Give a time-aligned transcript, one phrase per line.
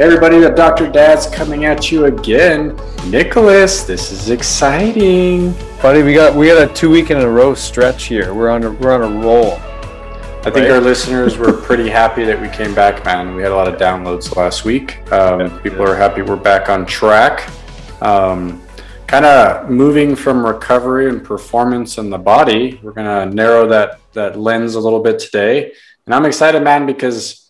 [0.00, 0.88] Everybody, the Dr.
[0.88, 2.78] Dad's coming at you again.
[3.08, 5.52] Nicholas, this is exciting.
[5.82, 8.32] Buddy, we got we got a two week in a row stretch here.
[8.32, 9.54] We're on a we're on a roll.
[9.54, 10.70] I think right?
[10.70, 13.34] our listeners were pretty happy that we came back, man.
[13.34, 15.10] We had a lot of downloads last week.
[15.10, 17.50] Um, people are happy we're back on track.
[18.00, 18.62] Um,
[19.08, 22.78] kind of moving from recovery and performance in the body.
[22.84, 25.72] We're gonna narrow that that lens a little bit today,
[26.06, 27.47] and I'm excited, man, because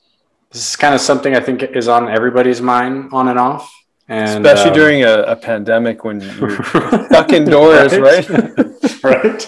[0.58, 3.72] this is kind of something I think is on everybody's mind on and off.
[4.08, 8.28] And, Especially um, during a, a, pandemic when you're stuck indoors, right?
[8.28, 9.04] Right?
[9.04, 9.42] right.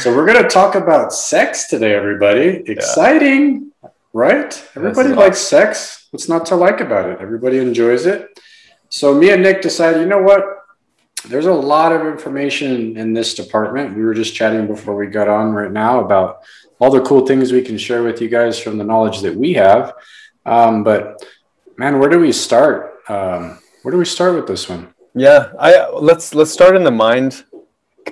[0.00, 2.64] So we're going to talk about sex today, everybody.
[2.66, 3.90] Exciting, yeah.
[4.12, 4.70] right?
[4.74, 6.08] Everybody likes sex.
[6.10, 7.20] What's not to like about it?
[7.20, 8.28] Everybody enjoys it.
[8.88, 10.44] So me and Nick decided, you know what?
[11.28, 13.96] There's a lot of information in this department.
[13.96, 16.42] We were just chatting before we got on right now about
[16.80, 19.54] all the cool things we can share with you guys from the knowledge that we
[19.54, 19.94] have.
[20.46, 21.24] Um, but
[21.76, 23.00] man, where do we start?
[23.08, 24.92] Um, where do we start with this one?
[25.14, 27.44] Yeah, I let's let's start in the mind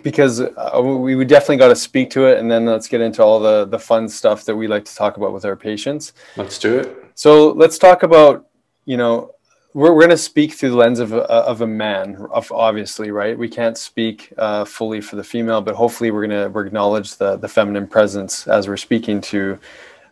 [0.03, 3.23] because uh, we, we definitely got to speak to it, and then let's get into
[3.23, 6.13] all the the fun stuff that we like to talk about with our patients.
[6.37, 6.97] Let's do it.
[7.15, 8.47] So let's talk about
[8.85, 9.33] you know
[9.73, 13.39] we're, we're going to speak through the lens of a, of a man obviously right
[13.39, 17.37] we can't speak uh, fully for the female but hopefully we're going to acknowledge the
[17.37, 19.59] the feminine presence as we're speaking to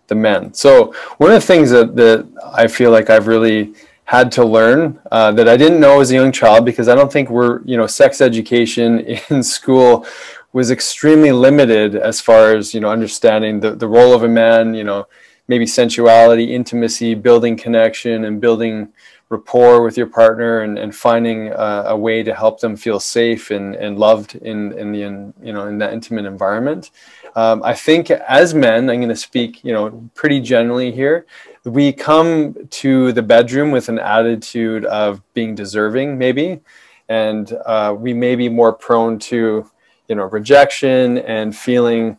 [0.09, 0.53] the men.
[0.55, 3.75] So one of the things that, that I feel like I've really
[4.09, 7.13] had to learn uh, that I didn't know as a young child because I don't
[7.13, 9.01] think we're you know sex education
[9.31, 10.07] in school
[10.55, 14.73] was extremely limited as far as you know understanding the, the role of a man
[14.73, 15.07] you know
[15.47, 18.89] maybe sensuality intimacy building connection and building
[19.29, 23.51] rapport with your partner and, and finding uh, a way to help them feel safe
[23.51, 26.91] and, and loved in, in the in, you know in that intimate environment
[27.39, 31.25] um, I think as men, I'm going to speak, you know, pretty generally here.
[31.65, 36.61] We come to the bedroom with an attitude of being deserving, maybe,
[37.09, 39.71] and uh, we may be more prone to,
[40.09, 42.19] you know, rejection and feeling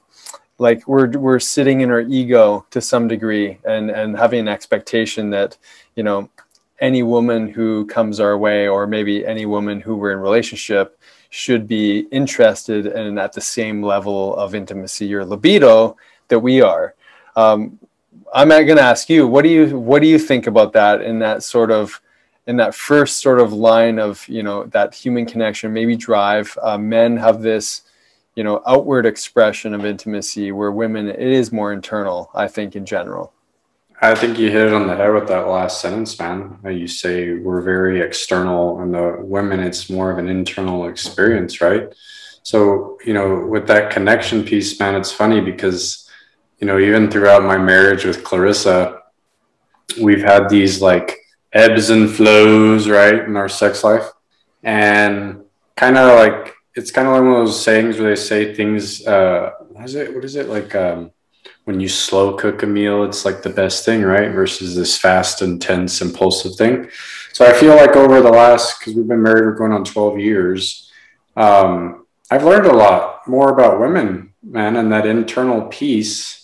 [0.58, 5.32] like we're we're sitting in our ego to some degree, and and having an expectation
[5.32, 5.58] that,
[5.98, 6.30] you know,
[6.80, 10.99] any woman who comes our way, or maybe any woman who we're in relationship,
[11.30, 15.96] should be interested and at the same level of intimacy or libido
[16.28, 16.96] that we are.
[17.36, 17.80] Um,
[18.34, 21.20] I'm going to ask you, what do you what do you think about that in
[21.20, 22.00] that sort of
[22.48, 26.56] in that first sort of line of you know that human connection, maybe drive?
[26.62, 27.84] Uh, men have this
[28.36, 32.30] you know outward expression of intimacy, where women it is more internal.
[32.36, 33.34] I think in general.
[34.02, 36.58] I think you hit it on the head with that last sentence, man.
[36.64, 41.94] You say we're very external, and the women, it's more of an internal experience, right?
[42.44, 46.10] So, you know, with that connection piece, man, it's funny because,
[46.60, 49.02] you know, even throughout my marriage with Clarissa,
[50.02, 51.18] we've had these like
[51.52, 54.10] ebbs and flows, right, in our sex life.
[54.64, 55.44] And
[55.76, 59.06] kind of like, it's kind of like one of those sayings where they say things,
[59.06, 60.16] uh, what is it?
[60.16, 60.48] What is it?
[60.48, 61.12] Like, um,
[61.66, 64.32] when you slow cook a meal, it's like the best thing, right?
[64.32, 66.90] Versus this fast, intense, impulsive thing.
[67.34, 70.20] So I feel like over the last, because we've been married, we're going on 12
[70.20, 70.92] years,
[71.36, 76.40] um, I've learned a lot more about women, man, and that internal peace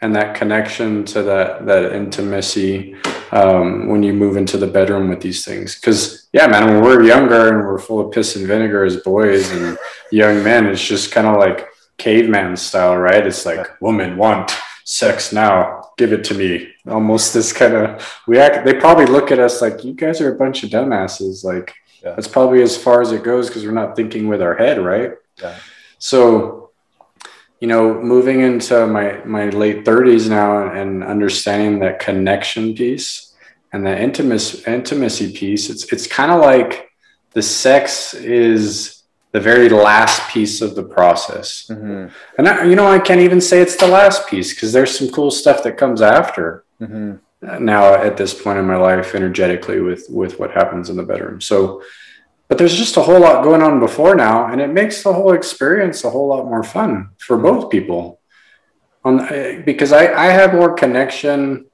[0.00, 2.96] and that connection to that that intimacy
[3.32, 5.76] um, when you move into the bedroom with these things.
[5.76, 9.50] Because yeah, man, when we're younger and we're full of piss and vinegar as boys
[9.50, 9.78] and
[10.10, 11.68] young men, it's just kind of like
[12.00, 13.26] caveman style, right?
[13.26, 14.50] It's like woman want
[14.90, 19.30] sex now give it to me almost this kind of we act they probably look
[19.30, 21.72] at us like you guys are a bunch of dumbasses like
[22.02, 22.12] yeah.
[22.14, 25.12] that's probably as far as it goes because we're not thinking with our head right
[25.40, 25.56] yeah.
[25.98, 26.70] so
[27.60, 33.36] you know moving into my my late 30s now and understanding that connection piece
[33.72, 36.90] and that intimacy intimacy piece it's it's kind of like
[37.32, 38.99] the sex is
[39.32, 41.66] the very last piece of the process.
[41.68, 42.08] Mm-hmm.
[42.38, 45.10] And I, you know, I can't even say it's the last piece because there's some
[45.10, 46.64] cool stuff that comes after.
[46.80, 47.64] Mm-hmm.
[47.64, 51.40] Now at this point in my life, energetically with with what happens in the bedroom.
[51.40, 51.82] So,
[52.48, 55.32] but there's just a whole lot going on before now, and it makes the whole
[55.32, 57.46] experience a whole lot more fun for mm-hmm.
[57.46, 58.20] both people.
[59.04, 61.66] On because I I have more connection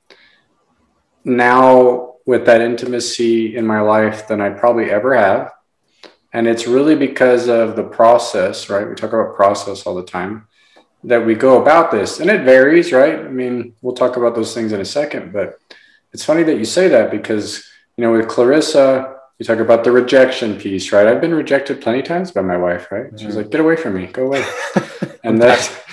[1.24, 5.50] now with that intimacy in my life than I probably ever have
[6.32, 8.88] And it's really because of the process, right?
[8.88, 10.46] We talk about process all the time
[11.04, 12.20] that we go about this.
[12.20, 13.18] And it varies, right?
[13.18, 15.58] I mean, we'll talk about those things in a second, but
[16.12, 17.64] it's funny that you say that because,
[17.96, 21.06] you know, with Clarissa, you talk about the rejection piece, right?
[21.06, 23.06] I've been rejected plenty times by my wife, right?
[23.12, 23.36] She's mm-hmm.
[23.36, 24.44] like, get away from me, go away.
[25.24, 25.84] and that,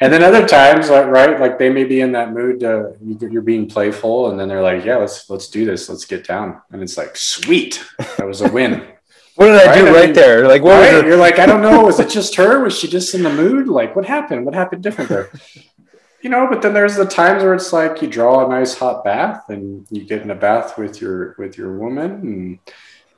[0.00, 1.40] and then other times, right?
[1.40, 4.84] Like they may be in that mood, uh, you're being playful, and then they're like,
[4.84, 5.88] yeah, let's, let's do this.
[5.88, 6.60] Let's get down.
[6.72, 7.84] And it's like, sweet,
[8.16, 8.84] that was a win.
[9.38, 9.74] what did I right?
[9.78, 10.48] do I right mean, there?
[10.48, 11.06] Like, what right?
[11.06, 11.82] You're like, I don't know.
[11.82, 12.60] Was it just her?
[12.60, 13.68] Was she just in the mood?
[13.68, 14.44] Like, what happened?
[14.44, 15.30] What happened different there?
[16.22, 19.04] you know but then there's the times where it's like you draw a nice hot
[19.04, 22.58] bath and you get in a bath with your with your woman and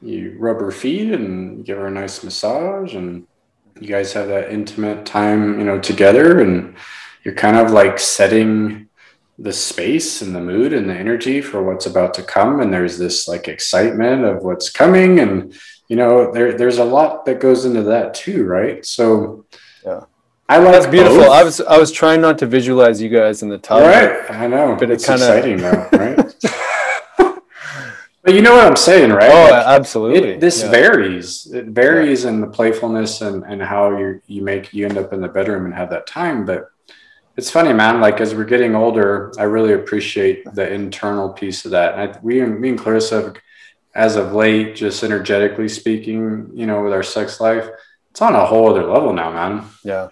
[0.03, 3.27] you rub her feet and give her a nice massage and
[3.81, 6.77] you guys have that intimate time you know together and
[7.25, 8.87] you're kind of like setting
[9.39, 12.99] the space and the mood and the energy for what's about to come and there's
[12.99, 15.59] this like excitement of what's coming and
[15.91, 19.45] you know there there's a lot that goes into that too right so
[19.85, 20.05] yeah
[20.49, 21.19] I like That's beautiful.
[21.19, 21.31] Both.
[21.31, 23.83] I was I was trying not to visualize you guys in the tub.
[23.83, 25.23] Right, I know, but it's kinda...
[25.23, 26.17] exciting though, right?
[28.25, 29.31] but you know what I'm saying, right?
[29.31, 30.31] Oh, like, absolutely.
[30.31, 30.71] It, this yeah.
[30.73, 31.47] varies.
[31.53, 32.31] It varies yeah.
[32.31, 35.67] in the playfulness and and how you you make you end up in the bedroom
[35.67, 36.45] and have that time.
[36.45, 36.69] But
[37.37, 38.01] it's funny, man.
[38.01, 41.97] Like as we're getting older, I really appreciate the internal piece of that.
[41.97, 43.35] And I, we me and Clarissa,
[43.95, 47.69] as of late, just energetically speaking, you know, with our sex life,
[48.11, 49.65] it's on a whole other level now, man.
[49.85, 50.09] Yeah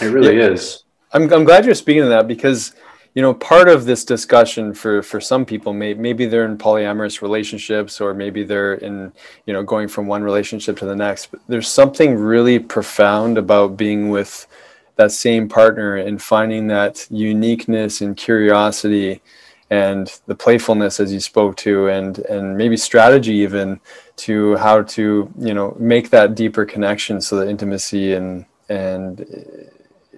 [0.00, 0.48] it really yeah.
[0.48, 0.84] is.
[1.12, 2.74] I'm, I'm glad you're speaking to that because,
[3.14, 7.22] you know, part of this discussion for, for some people, may, maybe they're in polyamorous
[7.22, 9.12] relationships or maybe they're in,
[9.46, 11.26] you know, going from one relationship to the next.
[11.30, 14.46] But there's something really profound about being with
[14.96, 19.22] that same partner and finding that uniqueness and curiosity
[19.70, 23.78] and the playfulness as you spoke to and and maybe strategy even
[24.16, 29.26] to how to you know make that deeper connection so that intimacy and and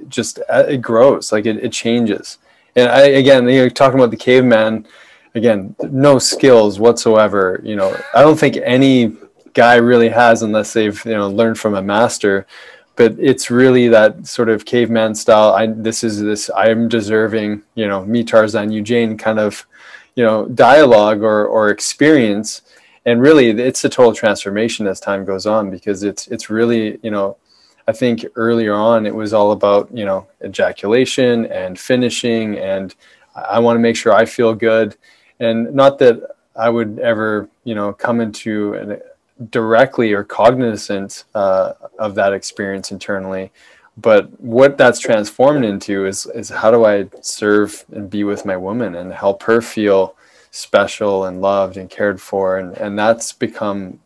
[0.09, 2.39] just uh, it grows like it, it changes.
[2.77, 4.87] And i again you know talking about the caveman
[5.35, 7.97] again no skills whatsoever you know.
[8.15, 9.17] I don't think any
[9.53, 12.47] guy really has unless they've you know learned from a master
[13.01, 15.55] but it's really that sort of caveman style.
[15.55, 19.67] I this is this i'm deserving you know me tarzan you jane kind of
[20.17, 22.61] you know dialogue or or experience.
[23.07, 27.11] And really it's a total transformation as time goes on because it's it's really you
[27.11, 27.39] know
[27.89, 32.95] I think earlier on it was all about you know ejaculation and finishing, and
[33.35, 34.97] I want to make sure I feel good,
[35.47, 36.17] and not that
[36.55, 39.01] I would ever you know come into an,
[39.49, 43.51] directly or cognizant uh, of that experience internally,
[43.97, 48.57] but what that's transformed into is is how do I serve and be with my
[48.57, 50.15] woman and help her feel
[50.51, 54.01] special and loved and cared for, and and that's become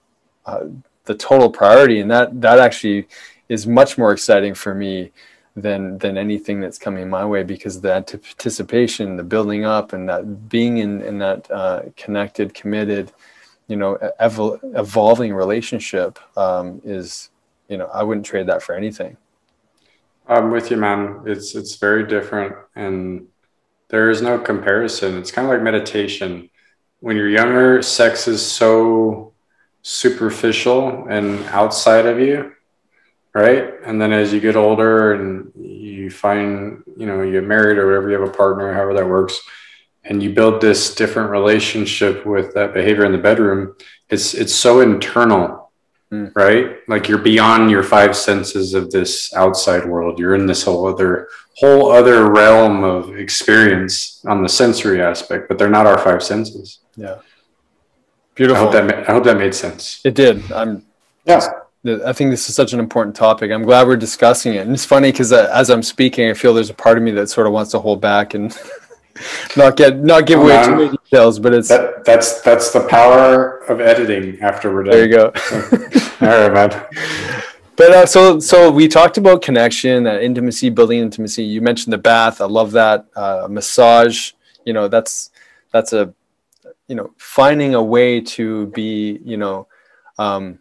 [0.46, 0.64] uh,
[1.04, 3.06] the total priority, and that that actually
[3.48, 5.12] is much more exciting for me
[5.56, 10.48] than than anything that's coming my way because the anticipation, the building up, and that
[10.48, 13.12] being in in that uh, connected, committed,
[13.68, 17.30] you know, evol- evolving relationship um, is,
[17.68, 19.16] you know, I wouldn't trade that for anything.
[20.26, 21.22] I'm with you, man.
[21.26, 23.26] It's it's very different, and
[23.88, 25.18] there is no comparison.
[25.18, 26.48] It's kind of like meditation.
[27.00, 29.34] When you're younger, sex is so
[29.82, 32.54] superficial and outside of you
[33.34, 33.74] right?
[33.84, 37.86] And then as you get older and you find, you know, you get married or
[37.86, 39.40] whatever, you have a partner, however that works,
[40.04, 43.74] and you build this different relationship with that behavior in the bedroom,
[44.10, 45.70] it's it's so internal,
[46.12, 46.30] mm.
[46.34, 46.76] right?
[46.88, 50.18] Like you're beyond your five senses of this outside world.
[50.18, 55.58] You're in this whole other whole other realm of experience on the sensory aspect, but
[55.58, 56.80] they're not our five senses.
[56.96, 57.20] Yeah.
[58.34, 58.56] Beautiful.
[58.56, 60.00] I hope that I hope that made sense.
[60.04, 60.50] It did.
[60.52, 60.84] I'm
[61.24, 61.48] yeah.
[62.06, 63.50] I think this is such an important topic.
[63.50, 64.60] I'm glad we're discussing it.
[64.60, 67.10] And it's funny because uh, as I'm speaking, I feel there's a part of me
[67.10, 68.56] that sort of wants to hold back and
[69.56, 71.38] not get not give away too many details.
[71.38, 74.40] But it's that, that's that's the power of editing.
[74.40, 75.32] After we're done, there you go.
[76.20, 76.86] All right, man.
[77.76, 81.42] But uh, so so we talked about connection, that intimacy, building intimacy.
[81.42, 82.40] You mentioned the bath.
[82.40, 84.30] I love that uh, massage.
[84.64, 85.32] You know, that's
[85.72, 86.14] that's a
[86.86, 89.66] you know finding a way to be you know.
[90.18, 90.60] Um,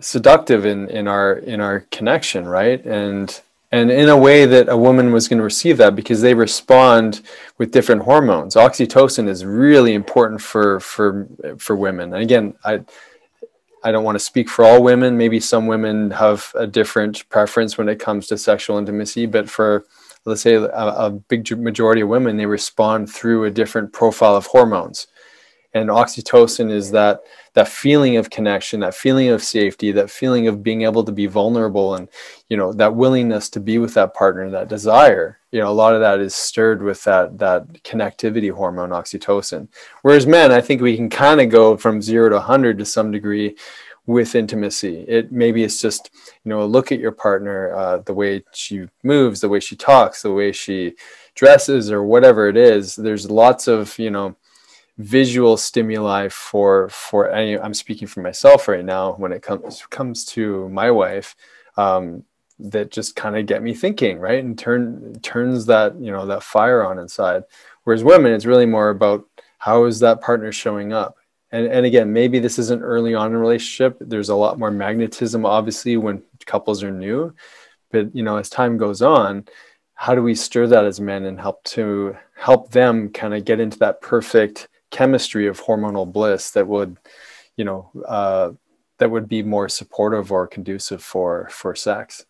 [0.00, 3.40] seductive in in our in our connection right and
[3.74, 7.22] and in a way that a woman was going to receive that because they respond
[7.58, 8.54] with different hormones.
[8.54, 11.26] Oxytocin is really important for for
[11.58, 12.12] for women.
[12.14, 12.80] And again i
[13.82, 15.18] i don't want to speak for all women.
[15.18, 19.84] Maybe some women have a different preference when it comes to sexual intimacy but for
[20.24, 20.66] let's say a,
[21.06, 25.08] a big majority of women they respond through a different profile of hormones
[25.74, 27.20] and oxytocin is that
[27.54, 31.26] that feeling of connection that feeling of safety that feeling of being able to be
[31.26, 32.08] vulnerable and
[32.48, 35.94] you know that willingness to be with that partner that desire you know a lot
[35.94, 39.68] of that is stirred with that that connectivity hormone oxytocin.
[40.02, 43.10] Whereas men i think we can kind of go from 0 to 100 to some
[43.10, 43.56] degree
[44.06, 45.04] with intimacy.
[45.08, 46.10] It maybe it's just
[46.44, 50.22] you know look at your partner uh, the way she moves the way she talks
[50.22, 50.94] the way she
[51.34, 52.96] dresses or whatever it is.
[52.96, 54.36] There's lots of you know
[54.96, 60.24] visual stimuli for for any i'm speaking for myself right now when it comes comes
[60.24, 61.34] to my wife
[61.76, 62.24] um,
[62.58, 64.42] that just kind of get me thinking right?
[64.42, 67.44] And turn turns that you know that fire on inside.
[67.84, 69.26] Whereas women it's really more about
[69.58, 71.16] how is that partner showing up?
[71.50, 73.96] And and again maybe this isn't early on in a relationship.
[74.00, 77.34] There's a lot more magnetism obviously when couples are new.
[77.90, 79.46] But you know as time goes on
[79.96, 83.60] how do we stir that as men and help to help them kind of get
[83.60, 86.96] into that perfect chemistry of hormonal bliss that would
[87.56, 88.52] you know uh,
[88.98, 92.24] that would be more supportive or conducive for for sex.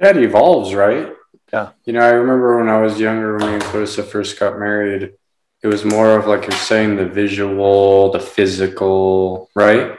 [0.00, 1.12] Yeah it evolves right?
[1.52, 1.70] Yeah.
[1.84, 5.12] You know i remember when i was younger when me and clarissa first got married
[5.62, 9.96] it was more of like you're saying the visual the physical right?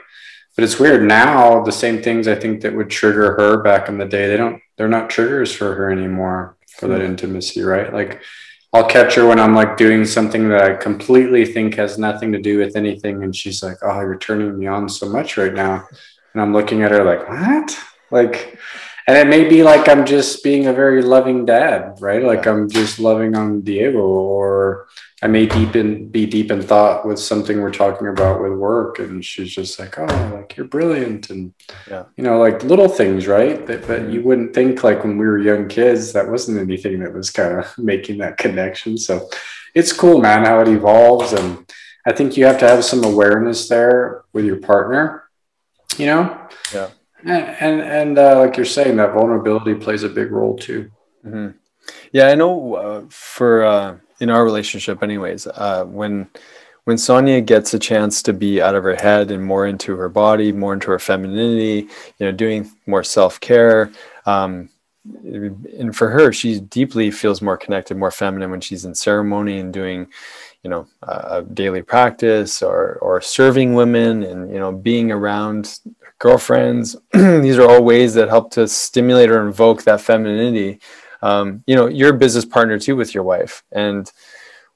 [0.54, 3.96] But it's weird now the same things i think that would trigger her back in
[3.96, 7.06] the day they don't they're not triggers for her anymore for that hmm.
[7.06, 7.90] intimacy right?
[7.92, 8.20] Like
[8.76, 12.38] I'll catch her when I'm like doing something that I completely think has nothing to
[12.38, 13.22] do with anything.
[13.24, 15.88] And she's like, Oh, you're turning me on so much right now.
[16.34, 17.78] And I'm looking at her like, What?
[18.10, 18.58] Like,
[19.06, 22.22] and it may be like I'm just being a very loving dad, right?
[22.22, 24.88] Like I'm just loving on Diego, or
[25.22, 28.98] I may deep in, be deep in thought with something we're talking about with work,
[28.98, 31.54] and she's just like, "Oh, like you're brilliant," and
[31.88, 32.04] yeah.
[32.16, 33.64] you know, like little things, right?
[33.66, 34.10] That, but mm-hmm.
[34.10, 37.60] you wouldn't think like when we were young kids that wasn't anything that was kind
[37.60, 38.98] of making that connection.
[38.98, 39.28] So
[39.72, 41.64] it's cool, man, how it evolves, and
[42.04, 45.22] I think you have to have some awareness there with your partner.
[45.96, 46.90] You know, yeah
[47.26, 50.90] and and uh, like you're saying, that vulnerability plays a big role too.
[51.24, 51.56] Mm-hmm.
[52.12, 52.74] Yeah, I know.
[52.74, 56.28] Uh, for uh, in our relationship, anyways, uh, when
[56.84, 60.08] when Sonia gets a chance to be out of her head and more into her
[60.08, 63.90] body, more into her femininity, you know, doing more self care.
[64.24, 64.70] Um,
[65.24, 69.72] and for her, she deeply feels more connected, more feminine when she's in ceremony and
[69.72, 70.08] doing,
[70.62, 75.80] you know, a daily practice or or serving women and you know being around
[76.26, 76.96] girlfriends.
[77.12, 80.80] These are all ways that help to stimulate or invoke that femininity.
[81.22, 83.62] Um, you know, you're a business partner too with your wife.
[83.70, 84.10] And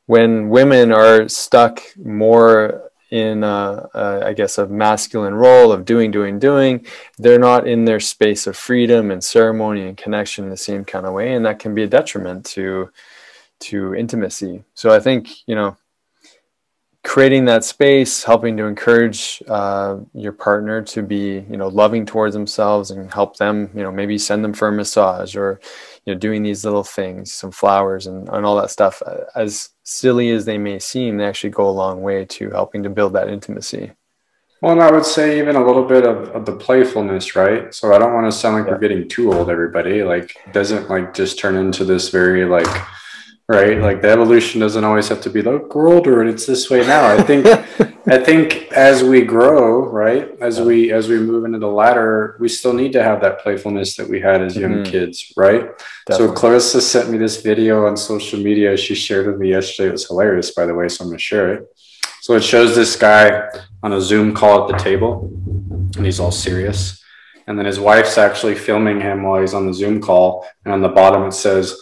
[0.07, 6.13] when women are stuck more in, a, a, I guess, a masculine role of doing,
[6.13, 6.87] doing, doing,
[7.19, 11.15] they're not in their space of freedom and ceremony and connection the same kind of
[11.15, 11.35] way.
[11.35, 12.93] And that can be a detriment to,
[13.67, 14.63] to intimacy.
[14.75, 15.77] So I think, you know,
[17.03, 22.35] creating that space, helping to encourage uh, your partner to be, you know, loving towards
[22.35, 25.61] themselves and help them, you know, maybe send them for a massage or,
[26.05, 29.03] you know, doing these little things, some flowers and, and all that stuff.
[29.35, 32.91] As silly as they may seem, they actually go a long way to helping to
[32.91, 33.93] build that intimacy.
[34.61, 37.75] Well, and I would say even a little bit of, of the playfulness, right?
[37.75, 38.73] So I don't want to sound like yeah.
[38.73, 40.03] we're getting too old, everybody.
[40.03, 42.69] Like, doesn't like just turn into this very like,
[43.51, 43.79] right?
[43.79, 46.87] Like the evolution doesn't always have to be like we're older and it's this way
[46.87, 47.05] now.
[47.13, 47.47] I think
[48.07, 52.49] I think as we grow, right, as we as we move into the ladder, we
[52.49, 54.93] still need to have that playfulness that we had as young mm-hmm.
[54.93, 55.63] kids, right?
[56.07, 56.29] Definitely.
[56.29, 58.77] So Clarissa sent me this video on social media.
[58.77, 59.89] She shared with me yesterday.
[59.89, 60.89] It was hilarious, by the way.
[60.89, 61.77] So I'm gonna share it.
[62.21, 63.49] So it shows this guy
[63.83, 65.29] on a Zoom call at the table,
[65.97, 67.03] and he's all serious.
[67.49, 70.47] And then his wife's actually filming him while he's on the Zoom call.
[70.65, 71.81] And on the bottom it says,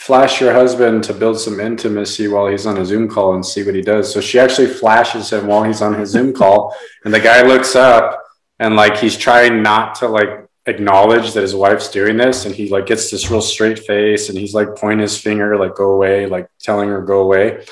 [0.00, 3.62] flash your husband to build some intimacy while he's on a Zoom call and see
[3.62, 4.10] what he does.
[4.10, 7.76] So she actually flashes him while he's on his Zoom call, and the guy looks
[7.76, 8.24] up
[8.58, 12.70] and like he's trying not to like acknowledge that his wife's doing this, and he
[12.70, 16.24] like gets this real straight face and he's like pointing his finger like go away,
[16.24, 17.62] like telling her go away,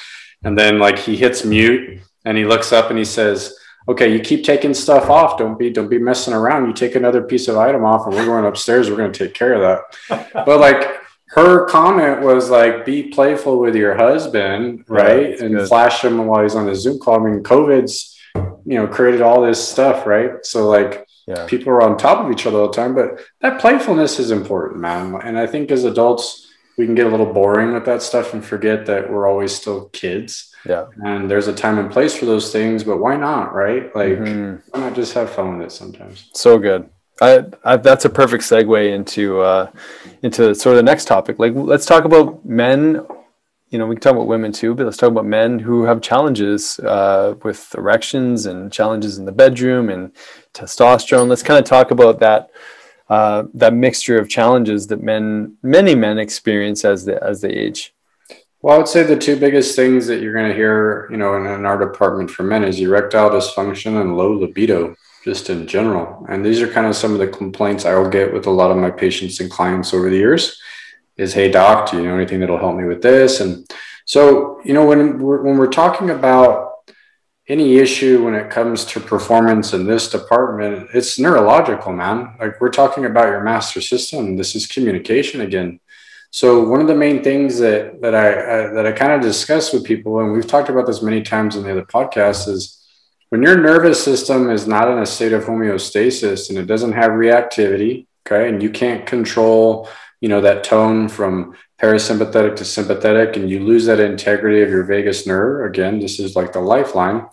[0.45, 3.55] and then like he hits mute and he looks up and he says.
[3.89, 5.39] Okay, you keep taking stuff off.
[5.39, 6.67] Don't be don't be messing around.
[6.67, 8.91] You take another piece of item off, and we're going upstairs.
[8.91, 10.31] We're going to take care of that.
[10.45, 10.98] But like
[11.31, 15.07] her comment was like, be playful with your husband, right?
[15.07, 15.69] right and good.
[15.69, 17.21] flash him while he's on the Zoom call.
[17.21, 20.45] I mean, COVID's, you know, created all this stuff, right?
[20.45, 21.47] So, like, yeah.
[21.47, 24.81] people are on top of each other all the time, but that playfulness is important,
[24.81, 25.15] man.
[25.23, 26.47] And I think as adults,
[26.79, 29.89] we can get a little boring with that stuff and forget that we're always still
[29.91, 30.55] kids.
[30.65, 30.87] Yeah.
[31.05, 33.95] And there's a time and place for those things, but why not, right?
[33.95, 34.57] Like, mm-hmm.
[34.71, 36.31] why not just have fun with it sometimes?
[36.35, 36.89] So good.
[37.21, 39.71] I, I, that's a perfect segue into uh,
[40.23, 41.39] into sort of the next topic.
[41.39, 43.05] Like, let's talk about men
[43.71, 46.01] you know, we can talk about women too, but let's talk about men who have
[46.01, 50.13] challenges uh, with erections and challenges in the bedroom and
[50.55, 51.29] testosterone.
[51.29, 52.51] Let's kind of talk about that
[53.09, 57.95] uh, that mixture of challenges that men, many men, experience as they as they age.
[58.61, 61.37] Well, I would say the two biggest things that you're going to hear, you know,
[61.37, 64.97] in, in our department for men is erectile dysfunction and low libido,
[65.29, 66.25] just in general.
[66.31, 68.71] And these are kind of some of the complaints I will get with a lot
[68.71, 70.59] of my patients and clients over the years
[71.19, 73.41] is, hey, doc, do you know anything that'll help me with this?
[73.41, 73.71] And
[74.07, 76.73] so, you know, when we're, when we're talking about
[77.47, 82.35] any issue when it comes to performance in this department, it's neurological, man.
[82.41, 84.39] Like we're talking about your master system.
[84.39, 85.81] This is communication again.
[86.31, 89.75] So one of the main things that that I, I that I kind of discuss
[89.75, 92.78] with people, and we've talked about this many times in the other podcasts, is
[93.31, 97.13] when your nervous system is not in a state of homeostasis and it doesn't have
[97.13, 99.89] reactivity, okay, and you can't control
[100.21, 104.83] you know that tone from parasympathetic to sympathetic and you lose that integrity of your
[104.83, 107.25] vagus nerve again this is like the lifeline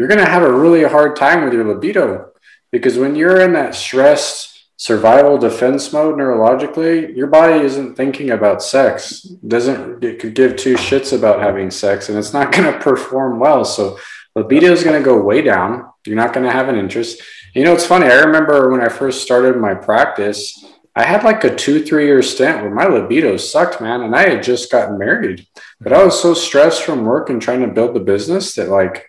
[0.00, 2.30] you're going to have a really hard time with your libido.
[2.72, 8.62] Because when you're in that stressed survival defense mode neurologically your body isn't thinking about
[8.62, 9.20] sex.
[9.46, 13.38] Doesn't it could give two shits about having sex and it's not going to perform
[13.38, 13.62] well.
[13.62, 13.98] So
[14.34, 17.22] libido is going to go way down you're not going to have an interest
[17.54, 20.64] you know it's funny i remember when i first started my practice
[20.96, 24.02] I had like a two, three year stint where my libido sucked, man.
[24.02, 25.46] And I had just gotten married,
[25.80, 29.06] but I was so stressed from work and trying to build the business that like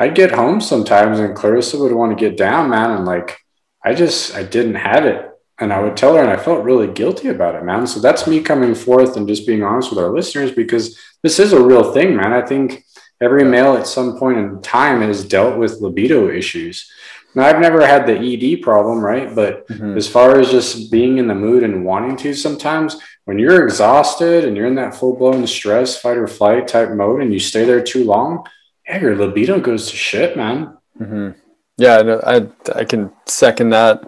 [0.00, 2.90] I'd get home sometimes and Clarissa would want to get down, man.
[2.90, 3.38] And like,
[3.84, 5.30] I just, I didn't have it.
[5.58, 7.86] And I would tell her, and I felt really guilty about it, man.
[7.86, 11.52] So that's me coming forth and just being honest with our listeners because this is
[11.52, 12.32] a real thing, man.
[12.32, 12.82] I think
[13.20, 16.90] every male at some point in time has dealt with libido issues.
[17.34, 19.32] Now, I've never had the ED problem, right?
[19.32, 19.96] But mm-hmm.
[19.96, 24.44] as far as just being in the mood and wanting to, sometimes when you're exhausted
[24.44, 27.64] and you're in that full blown stress, fight or flight type mode, and you stay
[27.64, 28.44] there too long,
[28.88, 30.76] yeah, your libido goes to shit, man.
[31.00, 31.38] Mm-hmm.
[31.76, 34.02] Yeah, I I can second that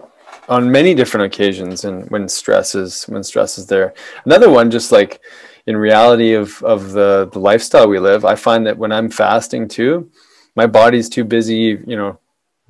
[0.49, 3.95] on many different occasions, and when stress is when stress is there.
[4.25, 5.21] Another one, just like
[5.67, 9.69] in reality of of the the lifestyle we live, I find that when I'm fasting
[9.69, 10.11] too,
[10.57, 12.19] my body's too busy, you know,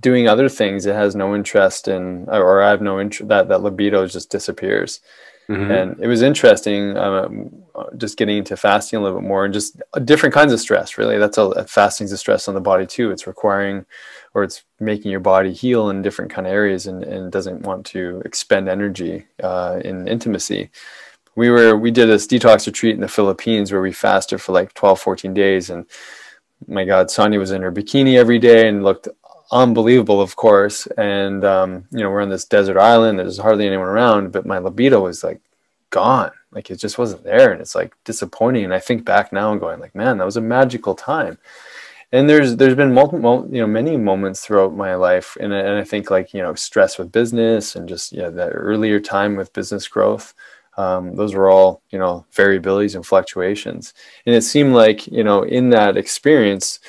[0.00, 0.86] doing other things.
[0.86, 5.00] It has no interest in or i have no interest that that libido just disappears.
[5.48, 5.70] Mm-hmm.
[5.72, 7.50] and it was interesting um,
[7.96, 11.18] just getting into fasting a little bit more and just different kinds of stress really.
[11.18, 13.10] That's a fasting's a stress on the body too.
[13.10, 13.84] It's requiring
[14.34, 17.84] or it's making your body heal in different kind of areas and, and doesn't want
[17.86, 20.70] to expend energy uh, in intimacy
[21.34, 24.72] we were we did this detox retreat in the philippines where we fasted for like
[24.74, 25.86] 12 14 days and
[26.66, 29.08] my god sonia was in her bikini every day and looked
[29.52, 30.86] unbelievable, of course.
[30.98, 33.18] And um, you know, we're on this desert island.
[33.18, 35.40] There's hardly anyone around, but my libido was like
[35.90, 36.32] gone.
[36.50, 38.64] Like it just wasn't there, and it's like disappointing.
[38.64, 41.38] And I think back now and going like, man, that was a magical time.
[42.10, 45.84] And there's there's been multiple, you know, many moments throughout my life, and and I
[45.84, 49.86] think like you know, stress with business and just yeah, that earlier time with business
[49.86, 50.34] growth.
[50.82, 53.94] Um, those were all you know variabilities and fluctuations.
[54.26, 56.80] And it seemed like you know in that experience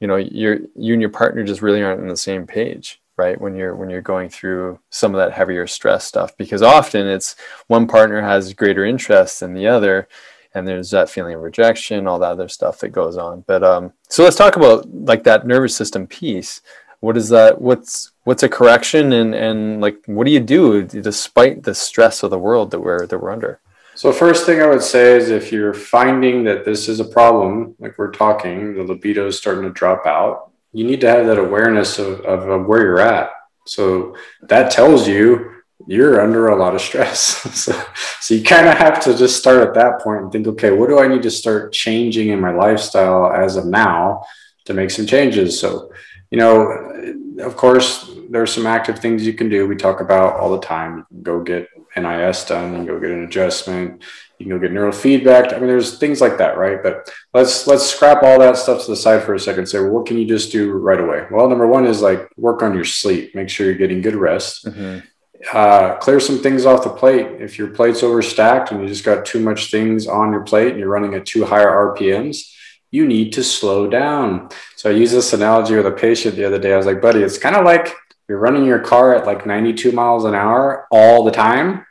[0.00, 3.40] you know you're you and your partner just really aren't on the same page right?
[3.40, 6.36] When you're when you're going through some of that heavier stress stuff.
[6.36, 7.36] Because often it's
[7.68, 10.08] one partner has greater interest than the other
[10.54, 13.44] and there's that feeling of rejection all that other stuff that goes on.
[13.46, 16.62] But um so let's talk about like that nervous system piece
[17.02, 21.64] what is that what's what's a correction and and like what do you do despite
[21.64, 23.60] the stress of the world that we're that we're under
[23.94, 27.74] so first thing I would say is if you're finding that this is a problem,
[27.78, 31.38] like we're talking, the libido is starting to drop out, you need to have that
[31.38, 33.30] awareness of, of, of where you're at.
[33.66, 35.52] So that tells you
[35.86, 37.20] you're under a lot of stress.
[37.54, 37.84] so,
[38.20, 40.88] so you kind of have to just start at that point and think, okay, what
[40.88, 44.24] do I need to start changing in my lifestyle as of now
[44.64, 45.60] to make some changes?
[45.60, 45.92] So,
[46.32, 49.68] you know, of course, there's some active things you can do.
[49.68, 50.96] We talk about all the time.
[50.96, 54.02] You can go get NIS done, you can go get an adjustment,
[54.38, 55.52] you can go get neurofeedback.
[55.52, 56.82] I mean, there's things like that, right?
[56.82, 59.66] But let's let's scrap all that stuff to the side for a second.
[59.66, 61.26] Say, well, what can you just do right away?
[61.30, 63.34] Well, number one is like work on your sleep.
[63.34, 64.64] Make sure you're getting good rest.
[64.64, 65.06] Mm-hmm.
[65.52, 67.26] Uh, clear some things off the plate.
[67.40, 70.78] If your plate's overstacked and you just got too much things on your plate and
[70.78, 72.51] you're running at too higher RPMs,
[72.92, 74.50] you need to slow down.
[74.76, 76.72] So I used this analogy with a patient the other day.
[76.72, 77.92] I was like, buddy, it's kind of like
[78.28, 81.84] you're running your car at like 92 miles an hour all the time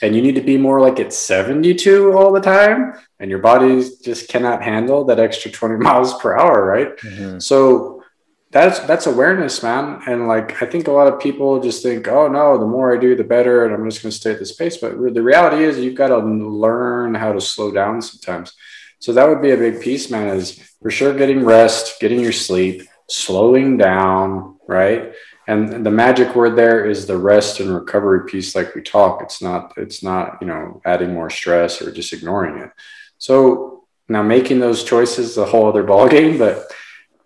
[0.00, 3.88] and you need to be more like at 72 all the time and your body
[4.02, 7.38] just cannot handle that extra 20 miles per hour right mm-hmm.
[7.38, 8.02] so
[8.50, 12.28] that's that's awareness man and like i think a lot of people just think oh
[12.28, 14.54] no the more i do the better and i'm just going to stay at this
[14.54, 18.52] pace but the reality is you've got to learn how to slow down sometimes
[19.04, 22.32] So that would be a big piece, man, is for sure getting rest, getting your
[22.32, 25.12] sleep, slowing down, right?
[25.46, 29.20] And the magic word there is the rest and recovery piece, like we talk.
[29.20, 32.70] It's not, it's not, you know, adding more stress or just ignoring it.
[33.18, 36.72] So now making those choices is a whole other ballgame, but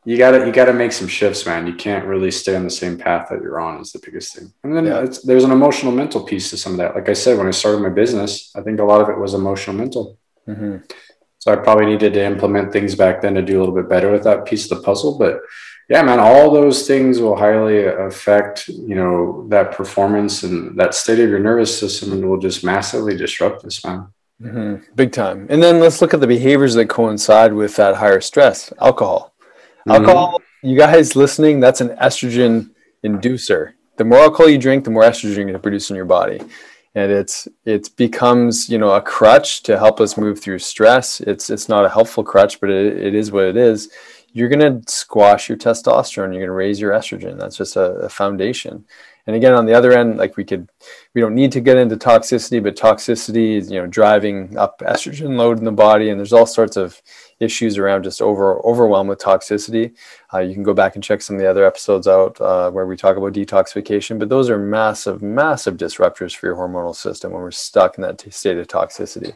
[0.04, 1.68] you gotta you gotta make some shifts, man.
[1.68, 4.52] You can't really stay on the same path that you're on is the biggest thing.
[4.64, 5.06] And then yeah.
[5.22, 6.96] there's an emotional mental piece to some of that.
[6.96, 9.34] Like I said, when I started my business, I think a lot of it was
[9.34, 10.18] emotional mental.
[10.48, 10.78] Mm-hmm.
[11.38, 14.10] So I probably needed to implement things back then to do a little bit better
[14.10, 15.18] with that piece of the puzzle.
[15.18, 15.40] But
[15.88, 21.20] yeah, man, all those things will highly affect, you know, that performance and that state
[21.20, 24.08] of your nervous system and will just massively disrupt this, man.
[24.42, 24.94] Mm-hmm.
[24.94, 25.46] Big time.
[25.48, 28.72] And then let's look at the behaviors that coincide with that higher stress.
[28.80, 29.34] Alcohol.
[29.40, 29.90] Mm-hmm.
[29.92, 32.70] Alcohol, you guys listening, that's an estrogen
[33.04, 33.72] inducer.
[33.96, 36.40] The more alcohol you drink, the more estrogen you're produce in your body.
[36.98, 41.20] And it's it becomes, you know, a crutch to help us move through stress.
[41.20, 43.88] It's it's not a helpful crutch, but it, it is what it is.
[44.32, 47.38] You're gonna squash your testosterone, you're gonna raise your estrogen.
[47.38, 48.84] That's just a, a foundation.
[49.28, 50.70] And again, on the other end, like we could,
[51.14, 55.36] we don't need to get into toxicity, but toxicity is, you know, driving up estrogen
[55.36, 56.08] load in the body.
[56.08, 57.00] And there's all sorts of
[57.40, 59.94] issues around just over overwhelm with toxicity.
[60.32, 62.86] Uh, you can go back and check some of the other episodes out uh, where
[62.86, 67.40] we talk about detoxification, but those are massive, massive disruptors for your hormonal system when
[67.40, 69.34] we're stuck in that t- state of toxicity.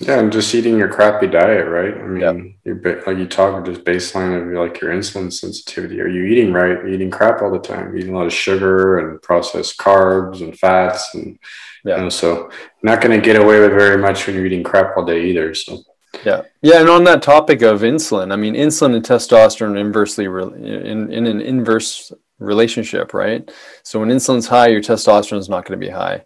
[0.00, 1.94] Yeah, and just eating your crappy diet, right?
[1.94, 2.74] I mean, yep.
[2.82, 6.00] you're like you talk just baseline of like your insulin sensitivity.
[6.00, 6.68] Are you eating right?
[6.68, 7.96] You're eating crap all the time?
[7.96, 11.38] Eating a lot of sugar and processed carbs and fats, and
[11.84, 11.96] yeah.
[11.96, 12.50] you know, so
[12.82, 15.54] not going to get away with very much when you're eating crap all day either.
[15.54, 15.82] So
[16.24, 20.44] yeah, yeah, and on that topic of insulin, I mean, insulin and testosterone inversely re-
[20.44, 23.50] in in an inverse relationship, right?
[23.82, 26.24] So when insulin's high, your testosterone is not going to be high,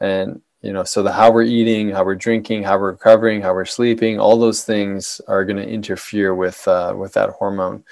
[0.00, 3.52] and you know, so the how we're eating, how we're drinking, how we're recovering, how
[3.52, 7.84] we're sleeping, all those things are going to interfere with uh, with that hormone.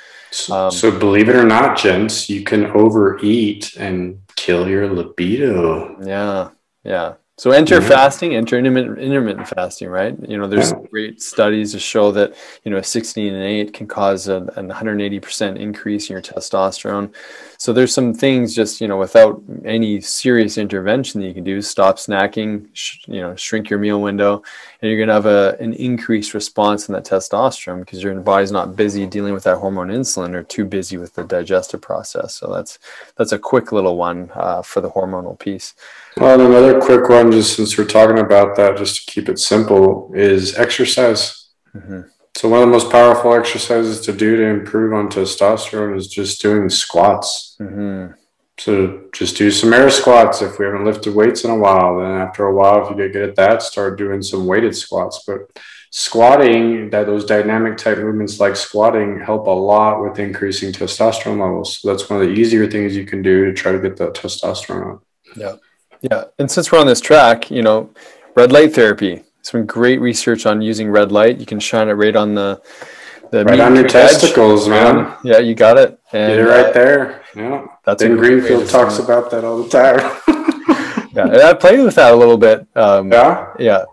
[0.51, 6.01] Um, so believe it or not, gents, you can overeat and kill your libido.
[6.01, 6.51] Yeah,
[6.85, 7.15] yeah.
[7.41, 7.89] So enter mm-hmm.
[7.89, 10.15] fasting, enter intermittent, intermittent fasting, right?
[10.29, 10.81] You know, there's yeah.
[10.91, 15.59] great studies to show that, you know, 16 and 8 can cause a, a 180%
[15.59, 17.11] increase in your testosterone.
[17.57, 21.63] So there's some things just, you know, without any serious intervention that you can do,
[21.63, 24.43] stop snacking, sh- you know, shrink your meal window,
[24.83, 28.53] and you're going to have a, an increased response in that testosterone because your body's
[28.53, 32.35] not busy dealing with that hormone insulin or too busy with the digestive process.
[32.35, 32.79] So that's,
[33.17, 35.73] that's a quick little one uh, for the hormonal piece.
[36.21, 40.13] Well, another quick one, just since we're talking about that, just to keep it simple,
[40.15, 41.49] is exercise.
[41.75, 42.03] Mm-hmm.
[42.37, 46.43] So one of the most powerful exercises to do to improve on testosterone is just
[46.43, 47.57] doing squats.
[47.59, 48.13] Mm-hmm.
[48.59, 51.99] So just do some air squats if we haven't lifted weights in a while.
[51.99, 55.25] Then after a while, if you get good at that, start doing some weighted squats.
[55.27, 55.59] But
[55.91, 61.79] squatting, that those dynamic type movements like squatting help a lot with increasing testosterone levels.
[61.79, 64.11] So that's one of the easier things you can do to try to get the
[64.11, 65.05] testosterone up.
[65.35, 65.55] Yeah.
[66.01, 67.91] Yeah, and since we're on this track, you know,
[68.35, 69.23] red light therapy.
[69.43, 71.39] Some great research on using red light.
[71.39, 72.61] You can shine it right on the
[73.31, 75.17] the right on your testicles, man.
[75.25, 75.99] Yeah, you got it.
[76.13, 77.23] And, Get it right uh, there.
[77.35, 79.99] Yeah, that's Ben Greenfield talks about that all the time.
[81.15, 82.67] yeah, and I played with that a little bit.
[82.75, 83.85] Um, yeah, yeah,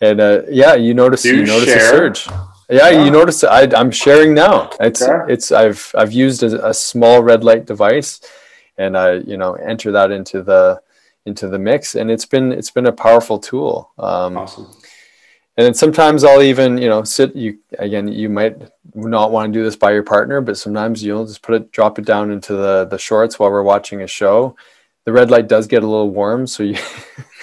[0.00, 2.06] and uh, yeah, you notice you notice share?
[2.10, 2.26] a surge.
[2.70, 4.70] Yeah, yeah, you notice I, I'm sharing now.
[4.78, 5.32] It's okay.
[5.32, 8.20] it's I've I've used a, a small red light device,
[8.78, 10.80] and I you know enter that into the
[11.26, 13.90] into the mix, and it's been it's been a powerful tool.
[13.98, 14.68] Um, awesome.
[15.56, 18.08] And then sometimes I'll even you know sit you again.
[18.08, 18.56] You might
[18.94, 21.98] not want to do this by your partner, but sometimes you'll just put it drop
[21.98, 24.56] it down into the the shorts while we're watching a show.
[25.04, 26.78] The red light does get a little warm, so you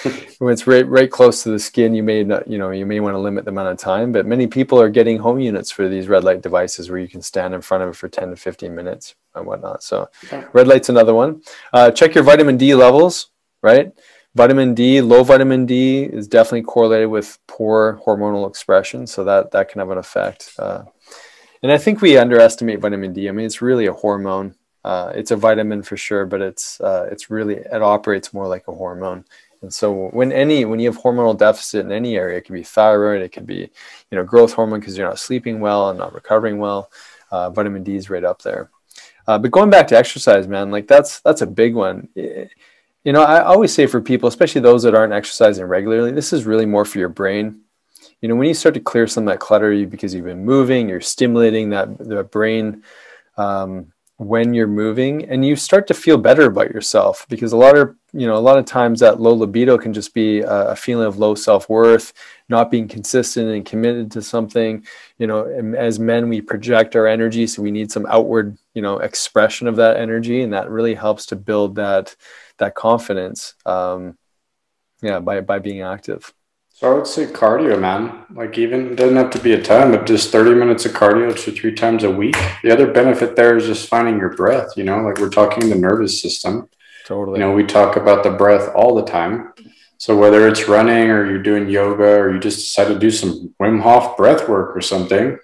[0.40, 3.00] when it's right right close to the skin, you may not you know you may
[3.00, 4.12] want to limit the amount of time.
[4.12, 7.22] But many people are getting home units for these red light devices where you can
[7.22, 9.84] stand in front of it for ten to fifteen minutes and whatnot.
[9.84, 10.46] So okay.
[10.54, 11.44] red light's another one.
[11.72, 13.30] Uh, check your vitamin D levels
[13.62, 13.92] right?
[14.36, 19.70] Vitamin D, low vitamin D is definitely correlated with poor hormonal expression, so that that
[19.70, 20.54] can have an effect.
[20.60, 20.84] Uh,
[21.62, 23.28] and I think we underestimate vitamin D.
[23.28, 24.56] I mean, it's really a hormone.
[24.84, 28.68] Uh, it's a vitamin for sure, but it's uh, it's really it operates more like
[28.68, 29.26] a hormone.
[29.62, 32.64] And so when any when you have hormonal deficit in any area, it could be
[32.64, 33.70] thyroid, it could be
[34.10, 36.92] you know growth hormone because you're not sleeping well and not recovering well.
[37.32, 38.70] Uh, vitamin D is right up there.
[39.28, 42.08] Uh, but going back to exercise, man, like that's that's a big one.
[42.16, 42.52] It,
[43.04, 46.46] you know, I always say for people, especially those that aren't exercising regularly, this is
[46.46, 47.62] really more for your brain.
[48.22, 50.44] You know, when you start to clear some of that clutter you because you've been
[50.44, 52.84] moving, you're stimulating that the brain
[53.38, 57.78] um, when you're moving and you start to feel better about yourself because a lot
[57.78, 61.08] of you know a lot of times that low libido can just be a, feeling
[61.08, 62.12] of low self-worth
[62.50, 64.86] not being consistent and committed to something
[65.20, 65.46] you know
[65.78, 69.78] as men we project our energy so we need some outward you know expression of
[69.78, 72.14] that energy and that really helps to build that
[72.60, 74.18] that confidence um
[75.02, 76.34] yeah by by being active
[76.80, 78.24] so I would say cardio, man.
[78.34, 81.52] Like even doesn't have to be a ton, but just 30 minutes of cardio two,
[81.52, 82.38] three times a week.
[82.64, 85.76] The other benefit there is just finding your breath, you know, like we're talking the
[85.76, 86.70] nervous system.
[87.06, 87.38] Totally.
[87.38, 89.52] You know, we talk about the breath all the time.
[89.98, 93.54] So whether it's running or you're doing yoga or you just decide to do some
[93.62, 95.38] Wim Hof breath work or something,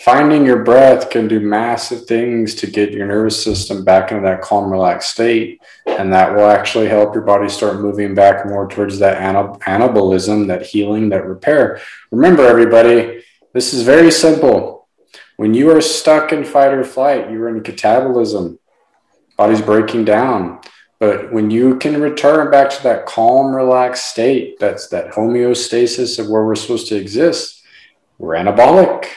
[0.00, 4.42] finding your breath can do massive things to get your nervous system back into that
[4.42, 5.62] calm, relaxed state.
[5.86, 10.66] And that will actually help your body start moving back more towards that anabolism, that
[10.66, 11.80] healing, that repair.
[12.10, 14.88] Remember, everybody, this is very simple.
[15.36, 18.58] When you are stuck in fight or flight, you're in catabolism,
[19.36, 20.60] body's breaking down.
[21.00, 26.28] But when you can return back to that calm, relaxed state, that's that homeostasis of
[26.28, 27.62] where we're supposed to exist,
[28.18, 29.08] we're anabolic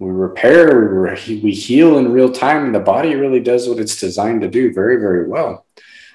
[0.00, 4.00] we repair, we we heal in real time, and the body really does what it's
[4.00, 5.66] designed to do very, very well.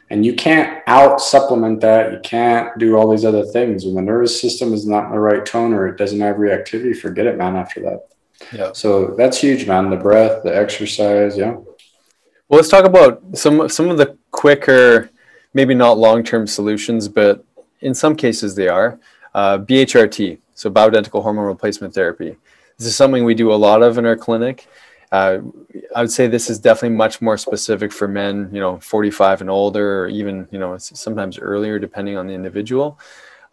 [0.10, 2.12] And you can't out supplement that.
[2.12, 3.86] You can't do all these other things.
[3.86, 6.95] When the nervous system is not in the right tone or it doesn't have reactivity,
[6.95, 8.08] forget it, man, after that.
[8.52, 8.71] Yeah.
[8.74, 9.89] So that's huge, man.
[9.91, 11.38] The breath, the exercise.
[11.38, 11.54] Yeah.
[12.48, 15.12] Well, let's talk about some some of the quicker,
[15.54, 17.45] maybe not long term solutions, but
[17.82, 19.00] in some cases they are.
[19.36, 22.38] Uh, BHRT, so bioidentical hormone replacement therapy.
[22.77, 24.67] This is something we do a lot of in our clinic.
[25.11, 25.39] Uh,
[25.95, 29.49] I would say this is definitely much more specific for men, you know, 45 and
[29.49, 32.99] older, or even, you know, sometimes earlier, depending on the individual.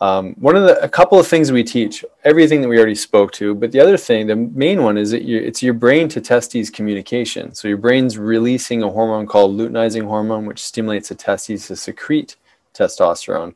[0.00, 3.30] Um, one of the, a couple of things we teach, everything that we already spoke
[3.34, 6.20] to, but the other thing, the main one is that you, it's your brain to
[6.20, 7.54] testes communication.
[7.54, 12.34] So your brain's releasing a hormone called luteinizing hormone, which stimulates the testes to secrete
[12.74, 13.54] testosterone.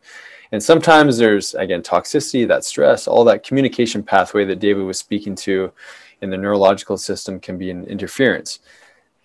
[0.52, 5.34] And sometimes there's, again, toxicity, that stress, all that communication pathway that David was speaking
[5.36, 5.72] to
[6.20, 8.60] in the neurological system can be an interference.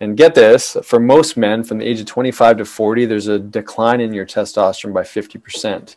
[0.00, 3.38] And get this for most men from the age of 25 to 40, there's a
[3.38, 5.96] decline in your testosterone by 50%.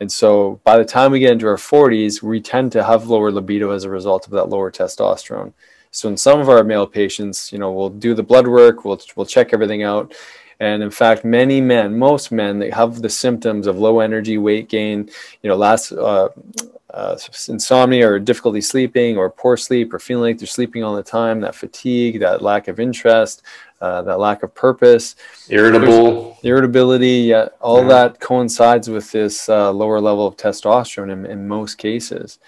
[0.00, 3.30] And so by the time we get into our 40s, we tend to have lower
[3.30, 5.52] libido as a result of that lower testosterone.
[5.90, 9.00] So in some of our male patients, you know, we'll do the blood work, we'll,
[9.14, 10.14] we'll check everything out,
[10.62, 14.68] and in fact, many men, most men, they have the symptoms of low energy, weight
[14.68, 15.10] gain,
[15.42, 16.28] you know, last uh,
[16.90, 21.02] uh, insomnia or difficulty sleeping or poor sleep or feeling like they're sleeping all the
[21.02, 23.42] time, that fatigue, that lack of interest,
[23.80, 25.16] uh, that lack of purpose,
[25.48, 27.26] irritable, irritability.
[27.32, 27.88] Yeah, all yeah.
[27.88, 32.38] that coincides with this uh, lower level of testosterone in, in most cases.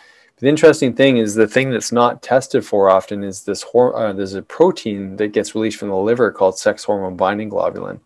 [0.44, 4.12] The interesting thing is the thing that's not tested for often is this hor- uh,
[4.12, 7.98] there's a protein that gets released from the liver called sex hormone binding globulin.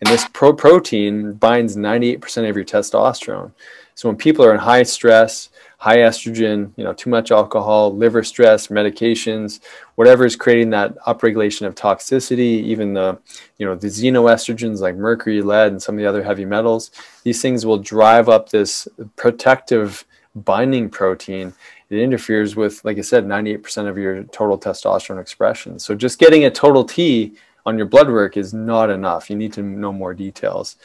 [0.00, 3.50] And this pro- protein binds 98% of your testosterone.
[3.96, 8.22] So when people are in high stress, high estrogen, you know, too much alcohol, liver
[8.22, 9.58] stress, medications,
[9.96, 13.18] whatever is creating that upregulation of toxicity, even the,
[13.58, 16.92] you know, the xenoestrogens like mercury, lead, and some of the other heavy metals,
[17.24, 21.52] these things will drive up this protective binding protein,
[21.90, 25.78] it interferes with, like I said, 98% of your total testosterone expression.
[25.78, 27.34] So just getting a total T
[27.66, 29.30] on your blood work is not enough.
[29.30, 30.76] You need to know more details.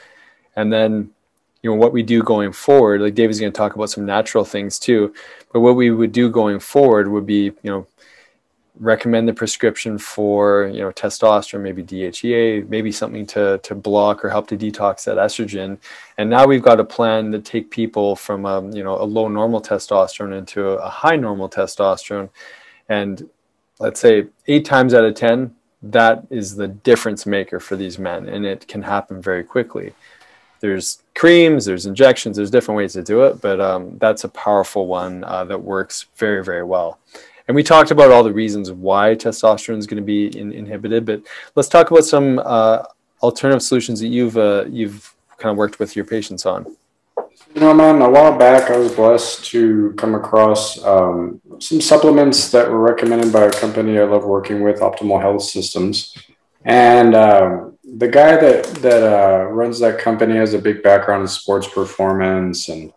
[0.56, 1.12] And then,
[1.62, 4.46] you know, what we do going forward, like David's going to talk about some natural
[4.46, 5.14] things too,
[5.54, 7.88] but what we would do going forward would be, you know,
[8.80, 14.30] recommend the prescription for you know testosterone maybe dhea maybe something to to block or
[14.30, 15.78] help to detox that estrogen.
[16.18, 19.04] And now we've got a plan to take people from a, um, you know a
[19.04, 22.30] low normal testosterone into a high normal testosterone.
[22.90, 23.30] And
[23.80, 28.28] let's say eight times out of ten that is the difference maker for these men
[28.28, 29.94] and it can happen very quickly.
[30.60, 34.88] There's creams there's injections there's different ways to do it but um, that's a powerful
[34.88, 37.00] one uh, that works very very well
[37.48, 41.06] and we talked about all the reasons why testosterone is going to be in, inhibited,
[41.06, 41.22] but
[41.56, 42.84] let's talk about some uh,
[43.22, 46.66] alternative solutions that you've uh, you've kind of worked with your patients on.
[47.56, 52.52] You know, man, a while back I was blessed to come across um, some supplements
[52.52, 56.16] that were recommended by a company I love working with, Optimal Health Systems.
[56.66, 61.28] And um, the guy that that uh, runs that company has a big background in
[61.28, 62.92] sports performance and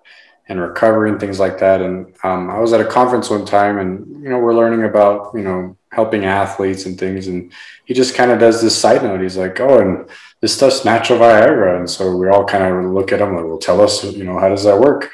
[0.48, 1.80] and recovery and things like that.
[1.80, 5.32] And um, I was at a conference one time, and you know, we're learning about
[5.34, 7.26] you know helping athletes and things.
[7.26, 7.52] And
[7.84, 9.20] he just kind of does this side note.
[9.20, 10.08] He's like, "Oh, and
[10.40, 13.58] this stuff's natural Viagra," and so we all kind of look at him like, "Well,
[13.58, 15.10] tell us, you know, how does that work?"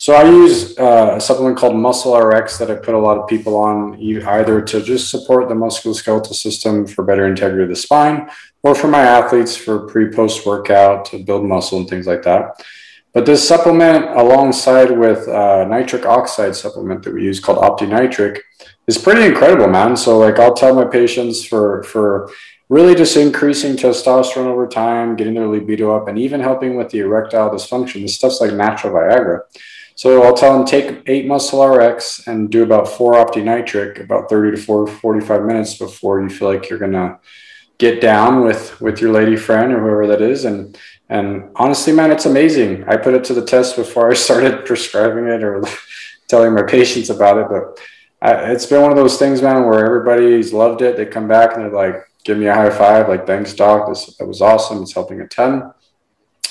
[0.00, 3.28] So I use uh, a supplement called Muscle RX that I put a lot of
[3.28, 8.30] people on, either to just support the musculoskeletal system for better integrity of the spine,
[8.62, 12.64] or for my athletes for pre post workout to build muscle and things like that.
[13.12, 18.38] But this supplement, alongside with uh, nitric oxide supplement that we use called OptiNitric,
[18.86, 19.96] is pretty incredible, man.
[19.96, 22.30] So like I'll tell my patients for for
[22.68, 27.00] really just increasing testosterone over time, getting their libido up, and even helping with the
[27.00, 28.02] erectile dysfunction.
[28.02, 29.40] This stuff's like natural Viagra.
[29.96, 34.56] So I'll tell them take eight muscle RX and do about four OptiNitric, about 30
[34.56, 37.18] to 4, 45 minutes before you feel like you're gonna
[37.76, 40.44] get down with with your lady friend or whoever that is.
[40.44, 40.78] And
[41.10, 42.84] and honestly, man, it's amazing.
[42.88, 45.62] I put it to the test before I started prescribing it or
[46.28, 47.80] telling my patients about it, but
[48.22, 50.96] I, it's been one of those things, man, where everybody's loved it.
[50.96, 53.88] They come back and they're like, give me a high five, like, thanks, doc.
[53.88, 54.82] This that was awesome.
[54.82, 55.72] It's helping a ton.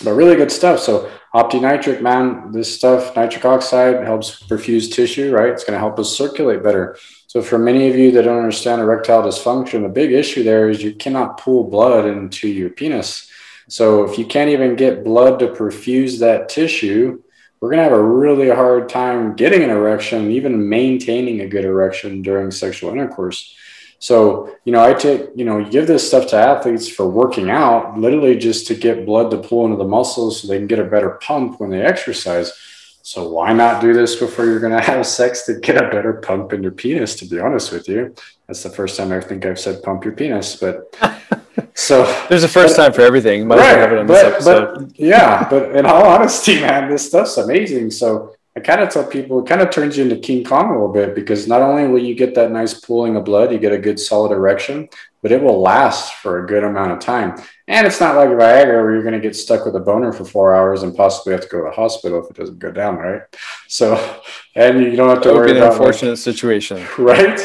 [0.04, 0.80] But really good stuff.
[0.80, 5.50] So OptiNitric, man, this stuff, nitric oxide helps perfuse tissue, right?
[5.50, 6.98] It's going to help us circulate better.
[7.28, 10.82] So for many of you that don't understand erectile dysfunction, the big issue there is
[10.82, 13.29] you cannot pull blood into your penis.
[13.70, 17.22] So if you can't even get blood to perfuse that tissue,
[17.60, 21.66] we're going to have a really hard time getting an erection, even maintaining a good
[21.66, 23.56] erection during sexual intercourse.
[24.00, 27.50] So, you know, I take, you know, you give this stuff to athletes for working
[27.50, 30.80] out, literally just to get blood to pull into the muscles so they can get
[30.80, 32.54] a better pump when they exercise.
[33.02, 36.14] So why not do this before you're going to have sex to get a better
[36.14, 37.16] pump in your penis?
[37.18, 38.16] To be honest with you,
[38.48, 40.56] that's the first time I think I've said pump your penis.
[40.56, 40.96] But
[41.74, 43.48] so there's a first but, time for everything.
[43.48, 47.92] Might right, but, but yeah, but in all honesty, man, this stuff's amazing.
[47.92, 50.72] So I kind of tell people it kind of turns you into King Kong a
[50.72, 53.72] little bit because not only will you get that nice pooling of blood, you get
[53.72, 54.90] a good solid erection,
[55.22, 57.36] but it will last for a good amount of time.
[57.68, 60.26] And it's not like Viagra where you're going to get stuck with a boner for
[60.26, 62.98] four hours and possibly have to go to the hospital if it doesn't go down,
[62.98, 63.22] right?
[63.68, 64.22] So,
[64.56, 67.40] and you don't have to worry an about unfortunate like, situation, right?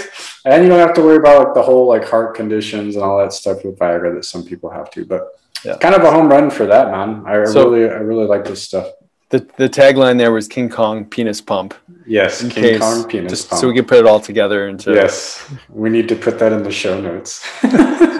[0.44, 3.18] And you don't have to worry about like the whole like heart conditions and all
[3.18, 5.04] that stuff with Viagra that some people have to.
[5.04, 5.28] But
[5.64, 5.76] yeah.
[5.78, 7.24] kind of a home run for that, man.
[7.26, 8.88] I so, really, I really like this stuff
[9.34, 11.74] the the tagline there was King Kong penis pump.
[12.06, 13.60] Yes, King case, Kong penis just pump.
[13.60, 14.92] So we can put it all together into.
[14.92, 17.44] Yes, we need to put that in the show notes.
[17.60, 17.68] so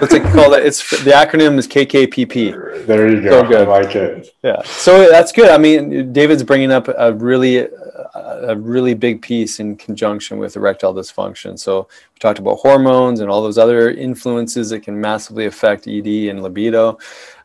[0.01, 0.65] it's like called it.
[0.65, 2.85] It's the acronym is KKPP.
[2.85, 3.41] There you go.
[3.41, 3.67] So good.
[3.67, 4.35] I like it.
[4.43, 4.61] Yeah.
[4.63, 5.49] So that's good.
[5.49, 7.67] I mean, David's bringing up a really
[8.15, 11.57] a really big piece in conjunction with erectile dysfunction.
[11.57, 16.29] So we talked about hormones and all those other influences that can massively affect ED
[16.29, 16.97] and libido.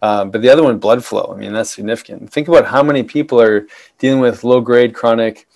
[0.02, 1.32] Um, but the other one, blood flow.
[1.34, 2.30] I mean, that's significant.
[2.30, 3.66] Think about how many people are
[3.98, 5.46] dealing with low grade chronic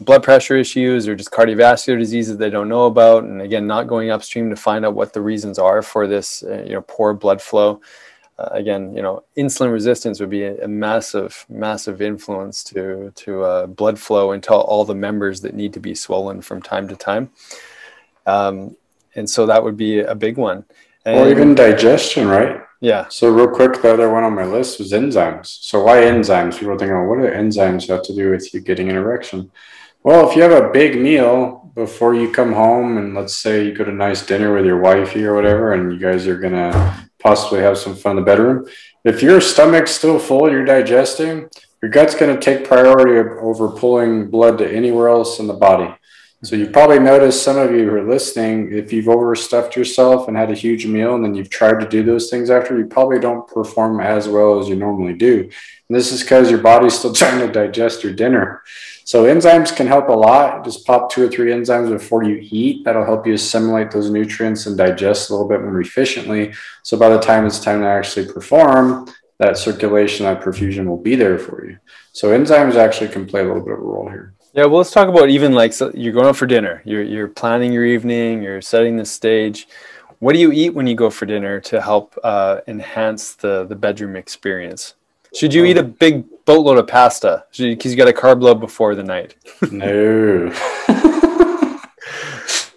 [0.00, 3.24] blood pressure issues or just cardiovascular diseases they don't know about.
[3.24, 6.62] And again, not going upstream to find out what the reasons are for this, uh,
[6.66, 7.80] you know, poor blood flow.
[8.38, 13.42] Uh, again, you know, insulin resistance would be a, a massive, massive influence to to
[13.42, 16.96] uh, blood flow into all the members that need to be swollen from time to
[16.96, 17.30] time.
[18.26, 18.76] Um,
[19.14, 20.64] and so that would be a big one.
[21.04, 22.62] And, or even digestion, right?
[22.80, 23.08] Yeah.
[23.08, 25.46] So real quick, the other one on my list was enzymes.
[25.46, 26.58] So why enzymes?
[26.58, 29.50] People think, oh, what do enzymes have to do with you getting an erection?
[30.02, 33.74] Well, if you have a big meal before you come home, and let's say you
[33.74, 37.06] go to a nice dinner with your wifey or whatever, and you guys are gonna
[37.18, 38.66] possibly have some fun in the bedroom.
[39.04, 41.50] If your stomach's still full, you're digesting,
[41.82, 45.94] your gut's to take priority over pulling blood to anywhere else in the body.
[46.42, 50.34] So you probably noticed some of you who are listening, if you've overstuffed yourself and
[50.34, 53.20] had a huge meal and then you've tried to do those things after, you probably
[53.20, 55.40] don't perform as well as you normally do.
[55.40, 58.62] And this is because your body's still trying to digest your dinner.
[59.04, 60.64] So enzymes can help a lot.
[60.64, 62.86] Just pop two or three enzymes before you eat.
[62.86, 66.54] That'll help you assimilate those nutrients and digest a little bit more efficiently.
[66.84, 71.16] So by the time it's time to actually perform, that circulation, that perfusion will be
[71.16, 71.78] there for you.
[72.12, 74.34] So enzymes actually can play a little bit of a role here.
[74.52, 76.82] Yeah, well, let's talk about even like so you're going out for dinner.
[76.84, 78.42] You're you're planning your evening.
[78.42, 79.68] You're setting the stage.
[80.18, 83.76] What do you eat when you go for dinner to help uh, enhance the the
[83.76, 84.94] bedroom experience?
[85.34, 88.96] Should you eat a big boatload of pasta because you got a carb load before
[88.96, 89.36] the night?
[89.70, 90.52] no.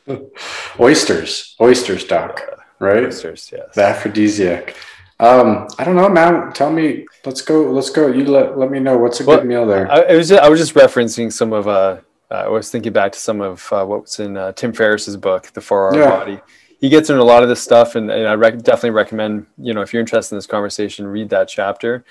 [0.79, 2.41] oysters, oysters, doc.
[2.77, 3.03] Right?
[3.03, 3.73] Oysters, yes.
[3.73, 4.75] The aphrodisiac.
[5.23, 6.51] Um, I don't know, man.
[6.51, 7.05] Tell me.
[7.25, 7.71] Let's go.
[7.71, 8.07] Let's go.
[8.07, 9.89] You let let me know what's a well, good meal there.
[9.89, 13.19] I, was I was just referencing some of uh, uh, I was thinking back to
[13.19, 16.09] some of uh, what was in uh, Tim Ferriss's book, The Four Hour yeah.
[16.09, 16.39] Body.
[16.81, 19.73] He gets into a lot of this stuff, and, and I rec- definitely recommend you
[19.73, 22.03] know if you're interested in this conversation, read that chapter.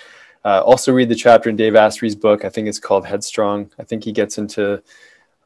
[0.43, 2.47] Uh, also, read the chapter in Dave Asprey's book.
[2.47, 3.71] I think it's called Headstrong.
[3.79, 4.83] I think he gets into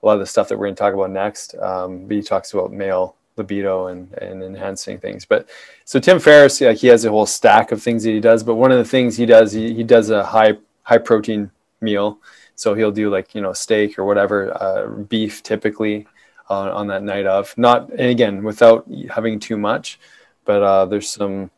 [0.02, 1.56] a lot of the stuff that we're going to talk about next.
[1.56, 5.24] Um, but he talks about male libido and, and enhancing things.
[5.24, 5.48] But
[5.84, 8.42] so Tim Ferriss, yeah, he has a whole stack of things that he does.
[8.42, 12.18] But one of the things he does, he, he does a high high protein meal.
[12.54, 16.06] So he'll do like you know steak or whatever, uh, beef typically
[16.48, 17.56] on, on that night of.
[17.58, 19.98] Not and again without having too much,
[20.44, 21.50] but uh, there's some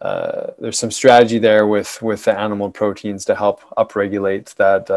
[0.00, 4.90] uh, there's some strategy there with with the animal proteins to help upregulate that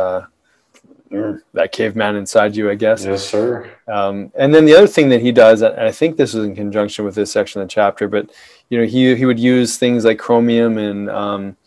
[1.54, 3.06] that caveman inside you, I guess.
[3.06, 3.70] Yes, sir.
[3.88, 6.56] Um, and then the other thing that he does, and I think this is in
[6.56, 8.32] conjunction with this section of the chapter, but
[8.70, 11.58] you know, he he would use things like chromium and um,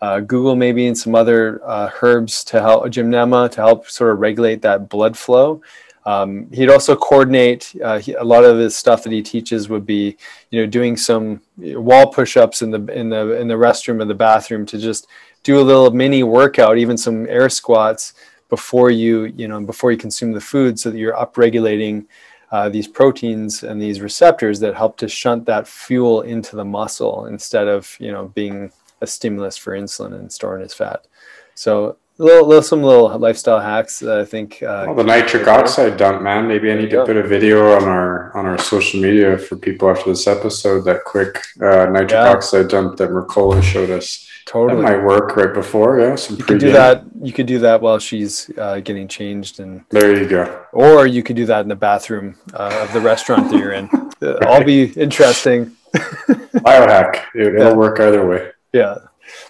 [0.00, 4.18] uh, guggul maybe and some other uh, herbs to help gymnema to help sort of
[4.20, 5.60] regulate that blood flow.
[6.06, 9.84] Um, he'd also coordinate uh, he, a lot of the stuff that he teaches would
[9.84, 10.16] be,
[10.50, 14.14] you know, doing some wall push-ups in the in the in the restroom or the
[14.14, 15.08] bathroom to just
[15.42, 18.14] do a little mini workout, even some air squats
[18.48, 22.06] before you you know before you consume the food, so that you're upregulating
[22.52, 27.26] uh, these proteins and these receptors that help to shunt that fuel into the muscle
[27.26, 28.70] instead of you know being
[29.00, 31.06] a stimulus for insulin and storing as fat.
[31.54, 34.62] So little, little some little lifestyle hacks that I think.
[34.62, 36.46] Uh, well, the nitric oxide dump, man.
[36.46, 39.90] Maybe I need to put a video on our on our social media for people
[39.90, 40.84] after this episode.
[40.84, 42.32] That quick uh, nitric yeah.
[42.32, 44.25] oxide dump that Mercola showed us.
[44.46, 46.00] Totally, that might work right before.
[46.00, 47.04] Yeah, some you could do that.
[47.20, 50.64] You could do that while she's uh, getting changed, and there you go.
[50.72, 53.90] Or you could do that in the bathroom uh, of the restaurant that you're in.
[54.46, 55.76] All be interesting.
[55.94, 57.56] Biohack, dude.
[57.56, 57.74] It'll yeah.
[57.74, 58.52] work either way.
[58.72, 58.98] Yeah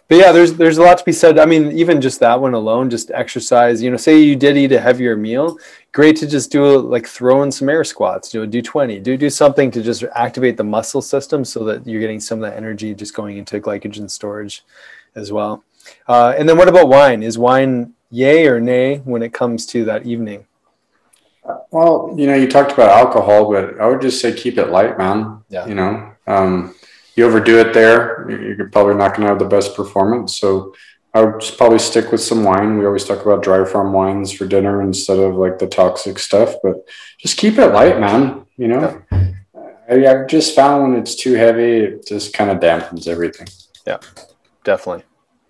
[0.09, 1.39] but yeah, there's there's a lot to be said.
[1.39, 3.83] I mean, even just that one alone, just exercise.
[3.83, 5.59] You know, say you did eat a heavier meal,
[5.93, 8.31] great to just do like throw in some air squats.
[8.31, 8.99] Do a do twenty.
[8.99, 12.51] Do do something to just activate the muscle system so that you're getting some of
[12.51, 14.65] that energy just going into glycogen storage,
[15.15, 15.65] as well.
[16.07, 17.23] Uh, and then what about wine?
[17.23, 20.47] Is wine yay or nay when it comes to that evening?
[21.71, 24.99] Well, you know, you talked about alcohol, but I would just say keep it light,
[24.99, 25.45] man.
[25.49, 25.67] Yeah.
[25.67, 26.75] You know, um,
[27.17, 30.39] you overdo it there, you're probably not going to have the best performance.
[30.39, 30.75] So
[31.15, 32.77] I would just probably stick with some wine.
[32.77, 36.57] We always talk about dry farm wines for dinner instead of like the toxic stuff,
[36.63, 36.87] but
[37.19, 38.45] just keep it light, man.
[38.59, 39.33] You know, yeah.
[39.91, 43.49] I, have just found when it's too heavy, it just kind of dampens everything.
[43.87, 43.99] Yeah,
[44.63, 45.05] definitely.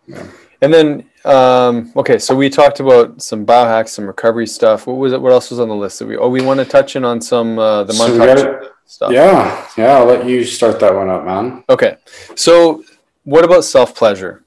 [0.06, 0.26] Yeah.
[0.62, 4.86] And then, um, okay, so we talked about some biohacks, some recovery stuff.
[4.86, 5.20] What was it?
[5.20, 5.98] What else was on the list?
[5.98, 9.12] That we oh, we want to touch in on some uh, the so stuff.
[9.12, 9.98] Yeah, yeah.
[9.98, 11.64] I'll let you start that one up, man.
[11.68, 11.96] Okay.
[12.34, 12.84] So,
[13.24, 14.44] what about self pleasure?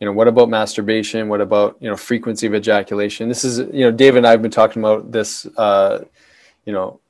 [0.00, 1.28] You know, what about masturbation?
[1.28, 3.28] What about you know frequency of ejaculation?
[3.28, 5.46] This is you know, Dave and I have been talking about this.
[5.56, 6.04] Uh,
[6.64, 7.00] you know,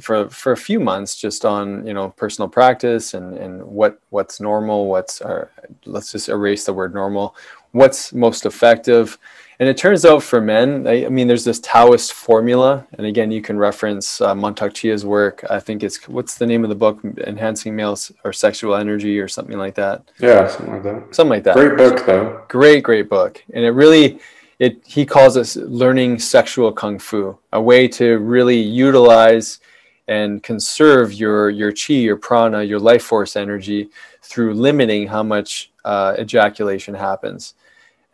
[0.00, 4.40] for for a few months, just on you know personal practice and and what what's
[4.40, 4.86] normal.
[4.86, 5.50] What's our,
[5.84, 7.34] let's just erase the word normal.
[7.72, 9.18] What's most effective?
[9.58, 12.86] And it turns out for men, I, I, mean, there's this Taoist formula.
[12.98, 15.44] And again, you can reference uh, Mantak Chia's work.
[15.48, 17.00] I think it's, what's the name of the book?
[17.26, 20.02] Enhancing Males or Sexual Energy or something like that.
[20.18, 21.14] Yeah, something like that.
[21.14, 21.54] Something like that.
[21.54, 22.44] Great book, though.
[22.48, 23.42] Great, great book.
[23.54, 24.20] And it really,
[24.58, 29.60] it he calls it learning sexual kung fu, a way to really utilize
[30.06, 33.88] and conserve your, your chi, your prana, your life force energy
[34.22, 37.54] through limiting how much uh, ejaculation happens.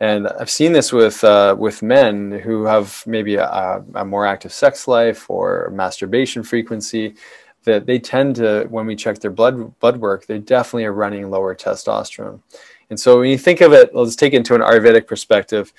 [0.03, 4.51] And I've seen this with uh, with men who have maybe a, a, more active
[4.51, 7.15] sex life or masturbation frequency.
[7.63, 11.29] That they tend to, when we check their blood blood work, they definitely are running
[11.29, 12.41] lower testosterone.
[12.89, 15.71] And so when you think of it, let's take it into an Ayurvedic perspective.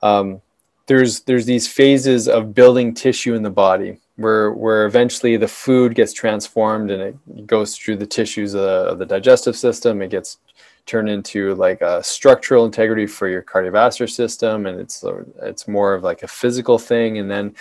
[0.00, 0.42] Um,
[0.86, 5.96] there's there's these phases of building tissue in the body where where eventually the food
[5.96, 10.02] gets transformed and it goes through the tissues of the, of the digestive system.
[10.02, 10.38] It gets
[10.86, 15.04] turn into like a structural integrity for your cardiovascular system and it's
[15.42, 17.54] it's more of like a physical thing and then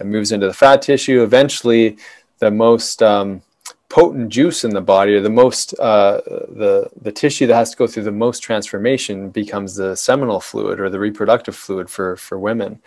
[0.00, 1.22] it moves into the fat tissue.
[1.22, 1.96] Eventually
[2.40, 3.40] the most um,
[3.88, 7.76] potent juice in the body or the most uh, the the tissue that has to
[7.76, 12.38] go through the most transformation becomes the seminal fluid or the reproductive fluid for for
[12.38, 12.80] women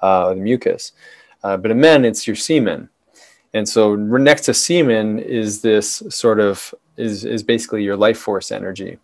[0.00, 0.92] uh, the mucus.
[1.44, 2.88] Uh, but in men it's your semen.
[3.54, 8.50] And so next to semen is this sort of is is basically your life force
[8.50, 8.98] energy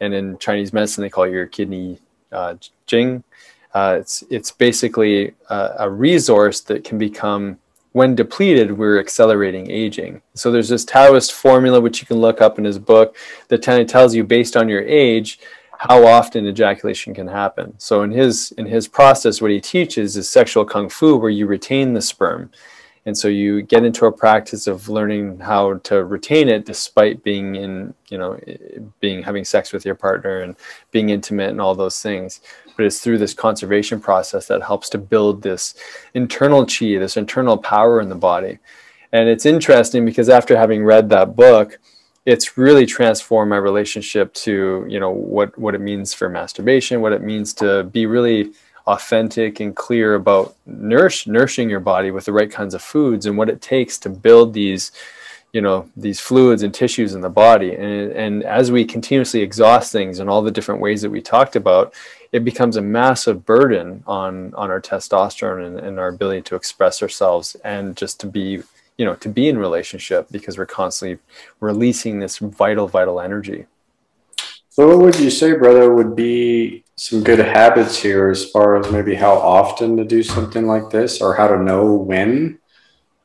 [0.00, 1.98] and in Chinese medicine they call your kidney
[2.32, 2.54] uh,
[2.86, 3.22] jing.
[3.72, 7.58] Uh, it's it's basically a, a, resource that can become
[7.92, 10.22] when depleted, we're accelerating aging.
[10.34, 13.16] So there's this Taoist formula which you can look up in his book
[13.48, 15.40] that kind of tells you based on your age
[15.78, 17.74] how often ejaculation can happen.
[17.78, 21.46] So in his in his process, what he teaches is sexual kung fu, where you
[21.46, 22.50] retain the sperm
[23.06, 27.56] and so you get into a practice of learning how to retain it despite being
[27.56, 28.38] in you know
[29.00, 30.56] being having sex with your partner and
[30.90, 32.40] being intimate and all those things.
[32.76, 35.74] But it's through this conservation process that helps to build this
[36.14, 38.58] internal chi this internal power in the body.
[39.12, 41.78] And it's interesting because after having read that book
[42.26, 47.14] it's really transformed my relationship to you know what what it means for masturbation what
[47.14, 48.52] it means to be really
[48.92, 53.36] authentic and clear about nourish, nourishing your body with the right kinds of foods and
[53.36, 54.92] what it takes to build these
[55.52, 57.74] you know these fluids and tissues in the body.
[57.74, 61.56] And and as we continuously exhaust things in all the different ways that we talked
[61.56, 61.94] about
[62.32, 67.02] it becomes a massive burden on on our testosterone and, and our ability to express
[67.02, 68.62] ourselves and just to be
[68.96, 71.18] you know to be in relationship because we're constantly
[71.58, 73.66] releasing this vital vital energy.
[74.68, 78.92] So what would you say brother would be some good habits here as far as
[78.92, 82.58] maybe how often to do something like this or how to know when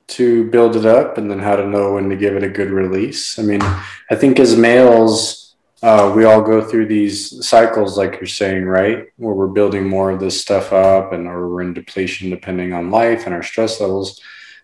[0.08, 2.70] to build it up and then how to know when to give it a good
[2.70, 3.38] release.
[3.38, 8.28] I mean, I think as males, uh, we all go through these cycles, like you're
[8.28, 9.08] saying, right?
[9.18, 12.92] Where we're building more of this stuff up and or we're in depletion depending on
[12.92, 14.22] life and our stress levels.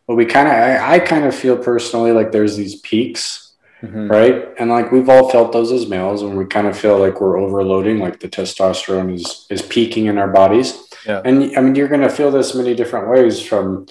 [0.08, 3.51] But we kind of, I, I kind of feel personally like there's these peaks,
[3.82, 4.08] mm-hmm.
[4.08, 4.50] right?
[4.60, 7.40] And like we've all felt those as males and we kind of feel like we're
[7.40, 10.88] overloading, like the testosterone is, is peaking in our bodies.
[11.06, 11.22] Yeah.
[11.24, 13.88] And I mean, you're going to feel this many different ways from,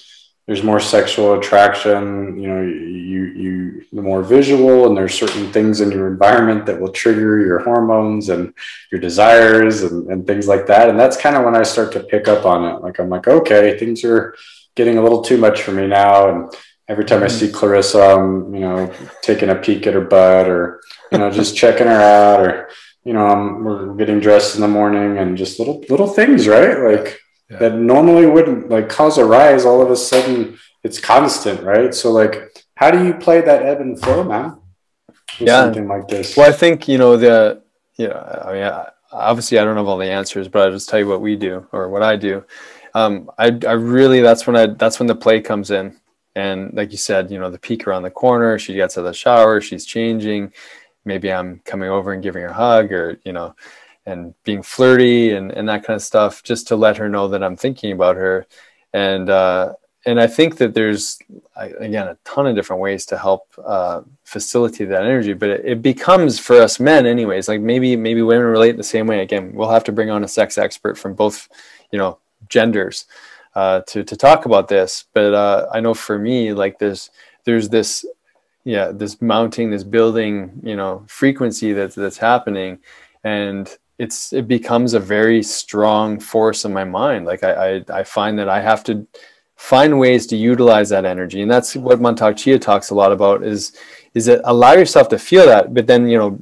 [0.50, 5.80] there's more sexual attraction you know you you the more visual and there's certain things
[5.80, 8.52] in your environment that will trigger your hormones and
[8.90, 12.00] your desires and, and things like that and that's kind of when i start to
[12.00, 14.34] pick up on it like i'm like okay things are
[14.74, 16.52] getting a little too much for me now and
[16.90, 17.46] every time i mm-hmm.
[17.46, 21.56] see clarissa i'm you know taking a peek at her butt or you know just
[21.56, 22.68] checking her out or
[23.04, 26.78] you know I'm, we're getting dressed in the morning and just little little things right?
[26.78, 27.20] Like
[27.50, 27.58] yeah.
[27.58, 31.94] that normally wouldn't like cause a rise all of a sudden it's constant right?
[31.94, 34.58] So like how do you play that ebb and flow man
[35.38, 35.62] yeah.
[35.62, 36.36] something like this?
[36.36, 37.62] Well i think you know the
[37.96, 38.72] you know i mean
[39.12, 41.66] obviously i don't have all the answers but i'll just tell you what we do
[41.72, 42.44] or what i do.
[42.92, 45.96] Um, I, I really that's when i that's when the play comes in
[46.36, 49.06] and like you said you know the peek around the corner she gets out of
[49.06, 50.52] the shower she's changing
[51.04, 53.54] maybe i'm coming over and giving her a hug or you know
[54.06, 57.42] and being flirty and, and that kind of stuff just to let her know that
[57.42, 58.46] I'm thinking about her.
[58.92, 59.74] And, uh,
[60.06, 61.18] and I think that there's
[61.54, 65.82] again a ton of different ways to help uh, facilitate that energy, but it, it,
[65.82, 67.48] becomes for us men, anyways.
[67.48, 69.20] Like maybe maybe women relate the same way.
[69.20, 71.50] Again, we'll have to bring on a sex expert from both,
[71.92, 72.16] you know,
[72.48, 73.04] genders
[73.54, 75.04] uh, to to talk about this.
[75.12, 77.10] But uh, I know for me, like there's
[77.44, 78.04] there's this
[78.64, 82.78] yeah this mounting, this building, you know, frequency that's that's happening,
[83.24, 87.26] and it's it becomes a very strong force in my mind.
[87.26, 89.06] Like I, I, I find that I have to
[89.56, 93.44] find ways to utilize that energy, and that's what Mantak Chia talks a lot about.
[93.44, 93.72] Is
[94.14, 96.38] is that allow yourself to feel that, but then you know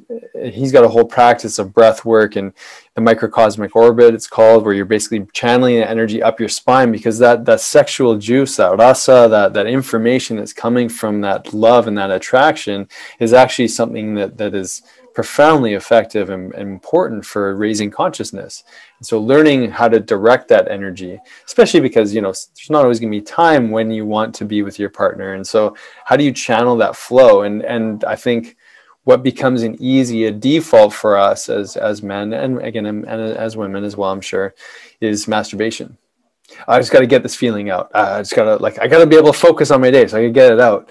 [0.50, 2.52] he's got a whole practice of breath work and
[2.94, 4.14] the microcosmic orbit.
[4.14, 8.16] It's called where you're basically channeling the energy up your spine because that that sexual
[8.16, 12.88] juice, that rasa, that that information that's coming from that love and that attraction
[13.20, 14.82] is actually something that that is
[15.18, 18.62] profoundly effective and, and, important for raising consciousness.
[18.98, 23.00] And so learning how to direct that energy, especially because you know there's not always
[23.00, 25.34] going to be time when you want to be with your partner.
[25.34, 27.42] And so how do you channel that flow?
[27.42, 28.56] And and I think
[29.02, 33.56] what becomes an easy a default for us as as men and again and as
[33.56, 34.54] women as well, I'm sure,
[35.00, 35.98] is masturbation.
[36.68, 37.90] I just got to get this feeling out.
[37.92, 40.06] I just got to like I got to be able to focus on my day
[40.06, 40.90] so I can get it out.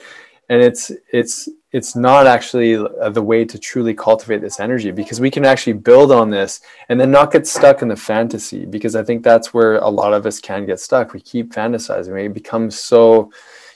[0.49, 5.19] And it's it's it's not actually uh, the way to truly cultivate this energy because
[5.19, 8.95] we can actually build on this and then not get stuck in the fantasy because
[8.95, 11.13] i think that's where a lot of us can get stuck.
[11.13, 12.13] We keep fantasizing.
[12.13, 13.31] We become so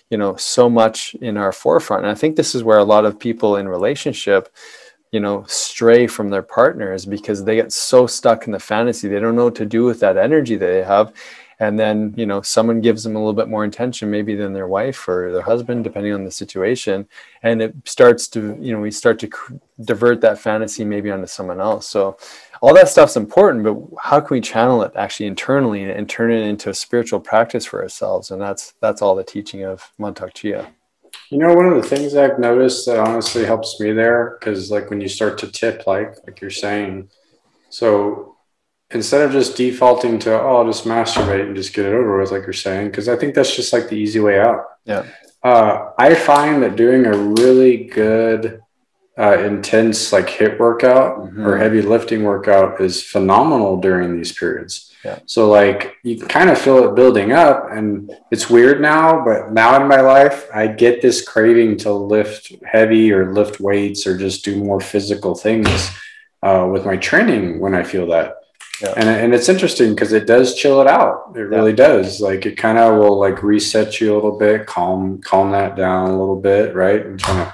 [0.10, 2.04] you know so much in our forefront.
[2.04, 4.50] And i think this is where a lot of people in relationship
[5.12, 9.08] you know stray from their partners because they get so stuck in the fantasy.
[9.08, 11.14] They don't know what to do with that energy that they have
[11.62, 14.68] and then you know someone gives them a little bit more attention maybe than their
[14.68, 17.08] wife or their husband depending on the situation.
[17.44, 19.30] And it starts to you know we start to
[19.80, 21.88] divert that fantasy maybe onto someone else.
[21.88, 22.18] So
[22.62, 26.42] all that stuff's important but how can we channel it actually internally and turn it
[26.42, 28.32] into a spiritual practice for ourselves?
[28.32, 30.74] And that's that's all the teaching of Mantak Chia.
[31.30, 34.90] You know one of the things i've noticed that honestly helps me there because like
[34.90, 37.10] when you start to tip like like you're saying
[37.70, 38.31] so
[38.94, 42.32] instead of just defaulting to oh I'll just masturbate and just get it over with
[42.32, 44.66] like you're saying because I think that's just like the easy way out.
[44.86, 45.06] Yeah.
[45.44, 48.62] Uh, I find that doing a really good
[49.18, 51.46] uh, intense like HIIT workout mm-hmm.
[51.46, 54.94] or heavy lifting workout is phenomenal during these periods.
[55.04, 55.20] Yeah.
[55.26, 59.82] So like you kind of feel it building up and it's weird now, but now
[59.82, 64.46] in my life I get this craving to lift heavy or lift weights or just
[64.46, 65.92] do more physical things
[66.44, 68.36] uh, with my training when I feel that.
[68.82, 68.94] Yeah.
[68.96, 71.34] And, and it's interesting because it does chill it out.
[71.36, 71.44] It yeah.
[71.44, 72.20] really does.
[72.20, 76.10] Like it kind of will like reset you a little bit, calm calm that down
[76.10, 77.06] a little bit, right?
[77.06, 77.54] And trying to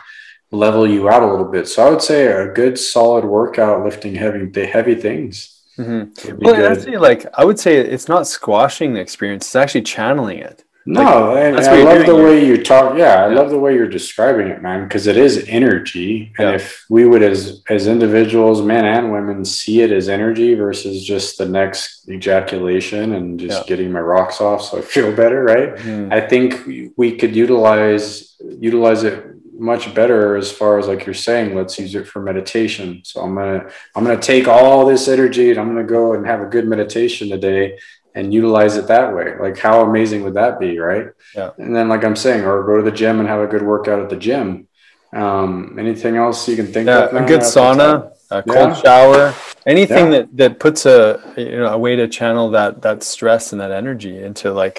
[0.51, 1.67] level you out a little bit.
[1.67, 5.53] So I would say a good solid workout lifting heavy the heavy things.
[5.78, 6.38] Mm-hmm.
[6.39, 10.63] Well, actually, like I would say it's not squashing the experience; it's actually channeling it
[10.89, 12.97] No, Like, and I love the way you talk.
[12.97, 13.35] Yeah, I Yeah.
[13.35, 16.31] love the way you're describing it, man, because it is energy.
[16.39, 21.03] And if we would, as as individuals, men and women, see it as energy versus
[21.03, 23.67] just the next ejaculation and just Yeah.
[23.75, 25.75] getting my rocks off, so I feel better, right?
[25.75, 26.13] Mhm.
[26.13, 29.17] I think we- we could utilize utilize it
[29.59, 31.55] much better as far as like you're saying.
[31.55, 33.01] Let's use it for meditation.
[33.03, 33.63] So I'm gonna
[33.95, 37.29] I'm gonna take all this energy and I'm gonna go and have a good meditation
[37.29, 37.75] today
[38.18, 39.36] and utilize it that way.
[39.39, 41.07] Like how amazing would that be, right?
[41.36, 41.51] Yeah.
[41.57, 44.01] And then like I'm saying, or go to the gym and have a good workout
[44.03, 44.68] at the gym.
[45.13, 47.13] Um, anything else you can think Yeah, of?
[47.13, 48.82] a good sauna, a cold Yeah.
[48.84, 49.34] shower,
[49.65, 50.11] anything Yeah.
[50.11, 50.99] that that puts a
[51.38, 54.78] you know a way to channel that that stress and that energy into like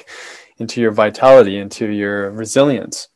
[0.59, 3.09] into your vitality, into your resilience.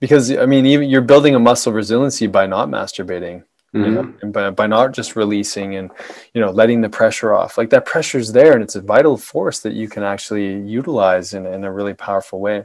[0.00, 3.94] Because I mean, even you're building a muscle resiliency by not masturbating, you Mhm.
[3.94, 5.90] know, and by, by not just releasing and
[6.34, 7.56] you know letting the pressure off.
[7.56, 11.46] Like that pressure's there, and it's a vital force that you can actually utilize in,
[11.46, 12.64] in a really powerful way.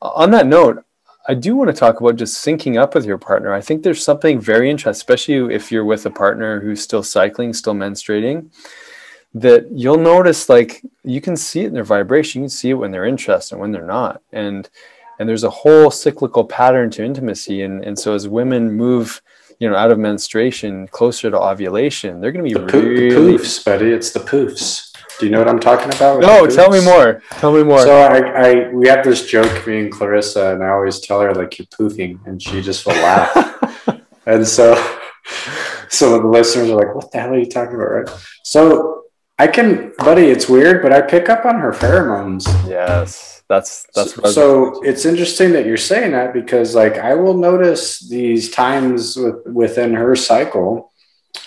[0.00, 0.82] On that note,
[1.28, 3.52] I do want to talk about just syncing up with your partner.
[3.52, 7.52] I think there's something very interesting, especially if you're with a partner who's still cycling,
[7.52, 8.46] still menstruating,
[9.34, 12.40] that you'll notice like you can see it in their vibration.
[12.40, 14.22] You can see it when they're interested and when they're not.
[14.32, 14.68] And
[15.18, 17.60] and there's a whole cyclical pattern to intimacy.
[17.62, 19.20] And and so as women move,
[19.60, 23.42] you know, out of menstruation closer to ovulation, they're gonna be The, poo- really the
[23.44, 23.90] poofs, buddy.
[23.92, 24.90] It's the poofs.
[25.20, 26.20] Do you know what I'm talking about?
[26.20, 27.22] No, tell me more.
[27.32, 27.82] Tell me more.
[27.82, 31.34] So I, I, we have this joke, me and Clarissa, and I always tell her
[31.34, 33.92] like you're poofing, and she just will laugh.
[34.26, 34.74] and so,
[35.90, 38.08] so the listeners are like, "What the hell are you talking about?" Right?
[38.44, 39.04] So
[39.38, 40.30] I can, buddy.
[40.30, 42.46] It's weird, but I pick up on her pheromones.
[42.66, 43.29] yes.
[43.50, 47.98] That's that's was- so it's interesting that you're saying that because like I will notice
[47.98, 50.92] these times with, within her cycle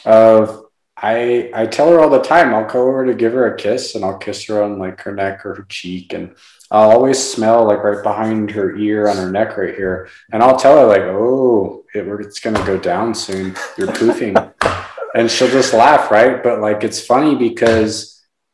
[0.04, 0.66] of
[0.98, 3.96] I I tell her all the time I'll go over to give her a kiss
[3.96, 6.36] and I'll kiss her on like her neck or her cheek and
[6.70, 10.58] I'll always smell like right behind her ear on her neck right here and I'll
[10.58, 13.56] tell her like oh it, it's gonna go down soon.
[13.78, 14.36] You're poofing.
[15.16, 16.42] And she'll just laugh right?
[16.42, 18.14] But like it's funny because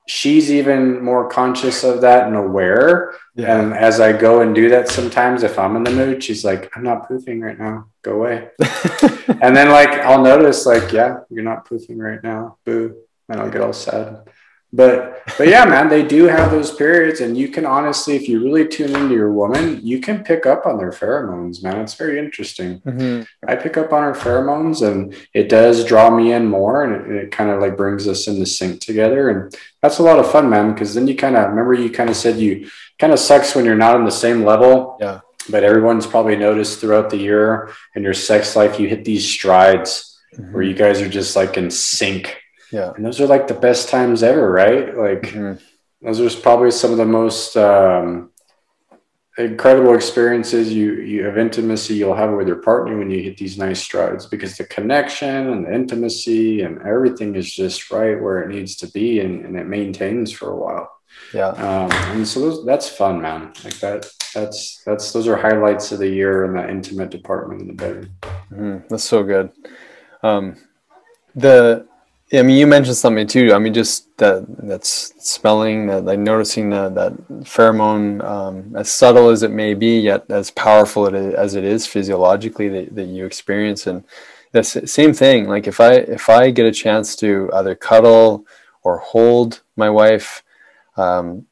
[0.10, 3.60] she's even more conscious of that and aware yeah.
[3.60, 6.76] and as I go and do that sometimes, if I'm in the mood, she's like,
[6.76, 7.88] I'm not poofing right now.
[8.02, 8.50] Go away.
[9.42, 12.58] and then like I'll notice, like, yeah, you're not poofing right now.
[12.66, 12.96] Boo.
[13.28, 14.28] And I'll get all sad.
[14.72, 18.44] But but yeah, man, they do have those periods, and you can honestly, if you
[18.44, 21.80] really tune into your woman, you can pick up on their pheromones, man.
[21.80, 22.80] It's very interesting.
[22.82, 23.26] Mhm.
[23.48, 27.24] I pick up on her pheromones and it does draw me in more and it,
[27.24, 29.30] it kind of like brings us into sync together.
[29.30, 30.76] And that's a lot of fun, man.
[30.76, 32.70] Cause then you kind of remember you kind of said you
[33.00, 34.98] kind of sucks when you're not on the same level.
[35.00, 35.22] Yeah.
[35.50, 40.20] But everyone's probably noticed throughout the year in your sex life, you hit these strides
[40.52, 42.38] where you guys are just like in sync.
[42.72, 42.92] Yeah.
[42.96, 44.96] And those are like the best times ever, right?
[44.96, 45.60] Like Mhm.
[46.04, 48.30] those are probably some of the most um,
[49.38, 53.58] incredible experiences you you have intimacy you'll have with your partner when you hit these
[53.58, 58.50] nice strides because the connection and the intimacy and everything is just right where it
[58.54, 60.92] needs to be and, and it maintains for a while
[61.34, 61.50] Yeah.
[61.50, 66.00] um, and so those, that's fun man like that that's that's those are highlights of
[66.00, 68.12] the year in that intimate department in the bedroom
[68.52, 68.88] Mhm.
[68.90, 69.52] That's so good.
[70.24, 70.56] Um,
[71.36, 71.86] the,
[72.34, 73.54] I mean, you mentioned something too.
[73.54, 77.14] I mean, just that that's smelling, that like noticing that that
[77.44, 81.64] pheromone, um, as subtle as it may be, yet as powerful it is, as it
[81.64, 83.88] is physiologically that, that you experience.
[83.88, 84.04] And
[84.52, 85.48] the same thing.
[85.48, 88.46] Like if I if I get a chance to either cuddle
[88.84, 90.44] or hold my wife,
[91.00, 91.46] um,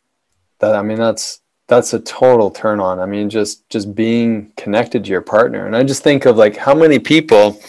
[0.59, 2.99] that I mean that's that's a total turn on.
[2.99, 5.65] I mean, just just being connected to your partner.
[5.65, 7.61] And I just think of like how many people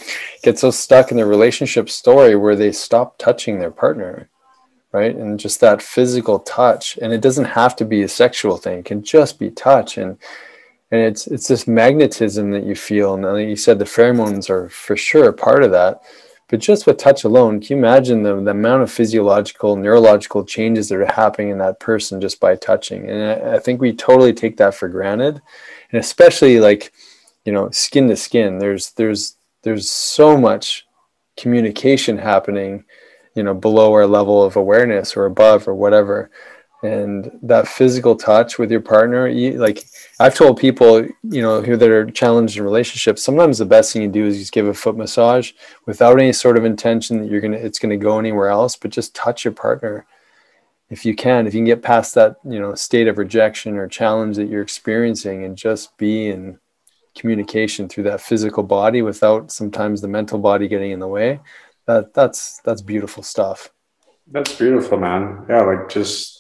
[0.42, 4.30] get so stuck in their relationship story where they stop touching their partner,
[4.92, 5.14] right?
[5.14, 6.96] And just that physical touch.
[7.02, 9.98] And it doesn't have to be a sexual thing; it can just be touch.
[9.98, 10.18] And
[10.90, 13.14] and it's it's this magnetism that you feel.
[13.14, 16.02] And like you said, the pheromones are for sure a part of that.
[16.48, 20.88] But just with touch alone, can you imagine the, the amount of physiological, neurological changes
[20.88, 23.08] that are happening in that person just by touching?
[23.08, 25.42] And I, I think we totally take that for granted.
[25.92, 26.92] And especially like,
[27.44, 30.86] you know, skin to skin, there's there's there's so much
[31.36, 32.84] communication happening,
[33.34, 36.30] you know, below our level of awareness or above or whatever.
[36.82, 39.84] And that physical touch with your partner, you, like
[40.20, 44.02] I've told people, you know, who that are challenged in relationships, sometimes the best thing
[44.02, 45.52] you do is just give a foot massage
[45.86, 49.12] without any sort of intention that you're gonna it's gonna go anywhere else, but just
[49.12, 50.06] touch your partner
[50.88, 51.48] if you can.
[51.48, 54.62] If you can get past that, you know, state of rejection or challenge that you're
[54.62, 56.58] experiencing and just be in
[57.16, 61.40] communication through that physical body without sometimes the mental body getting in the way,
[61.86, 63.70] that that's that's beautiful stuff.
[64.30, 66.37] that's beautiful man yeah like just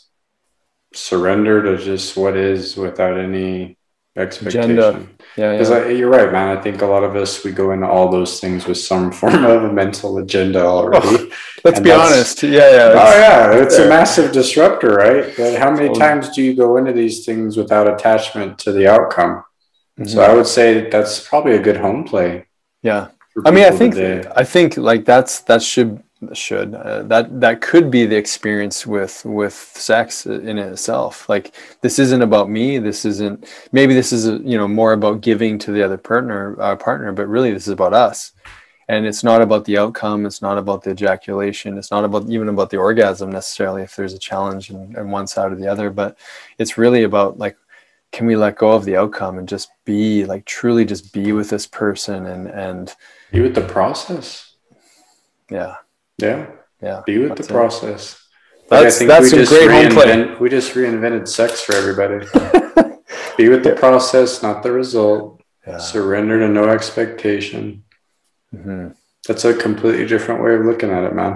[0.94, 3.76] surrender to just what is without any
[4.16, 4.78] expectation.
[4.78, 5.06] Agenda.
[5.36, 5.88] Yeah, Because yeah.
[5.88, 6.56] you're right, man.
[6.56, 9.44] I think a lot of us we go into all those things with some form
[9.44, 11.30] of a mental agenda already.
[11.64, 12.42] Let's and be honest.
[12.42, 12.92] Yeah, yeah.
[12.94, 15.32] Oh it's- yeah, it's a massive disruptor, right?
[15.36, 16.00] But how many Totally.
[16.00, 19.44] times do you go into these things without attachment to the outcome?
[20.04, 20.28] So Mhm.
[20.28, 22.46] I would say that that's probably a good home play.
[22.82, 23.08] yeah.
[23.44, 24.28] I mean, I think today.
[24.34, 29.24] I think like that's that should should uh, that that could be the experience with
[29.24, 31.28] with sex in itself.
[31.28, 32.78] Like this isn't about me.
[32.78, 36.76] This isn't maybe this is you know more about giving to the other partner uh,
[36.76, 38.32] partner, but really this is about us.
[38.88, 40.24] And it's not about the outcome.
[40.24, 41.76] It's not about the ejaculation.
[41.76, 43.82] It's not about even about the orgasm necessarily.
[43.82, 46.16] If there's a challenge in, in one side or the other, but
[46.58, 47.56] it's really about like
[48.10, 51.50] can we let go of the outcome and just be like truly just be with
[51.50, 52.96] this person and and
[53.30, 54.54] be with the process.
[55.50, 55.76] yeah
[56.18, 56.46] Yeah,
[56.82, 57.48] yeah be with the it.
[57.48, 58.20] process.
[58.70, 60.34] Like, That's- that's some great home play.
[60.40, 62.18] we just reinvented sex for everybody.
[63.38, 65.40] be with the process, not the result.
[65.66, 65.78] yeah.
[65.78, 67.84] Surrender to no expectation.
[68.54, 68.94] Mhm.
[69.26, 71.34] That's a completely different way of looking at it, man.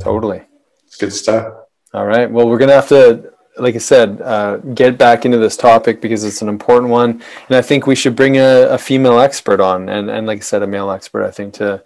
[0.00, 0.42] totally
[0.86, 1.46] It's good stuff.
[1.94, 5.56] all right well we're gonna have to like i said uh, get back into this
[5.56, 7.10] topic because it's an important one
[7.48, 10.40] and i think we should bring a, a female expert on and, and like i
[10.40, 11.82] said a male expert i think to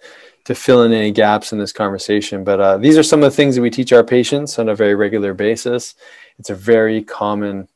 [0.47, 3.35] to fill in any gaps in this conversation but uh, these are some of the
[3.35, 5.95] things that we teach our patients on a very regular basis.
[6.39, 7.67] It's a very common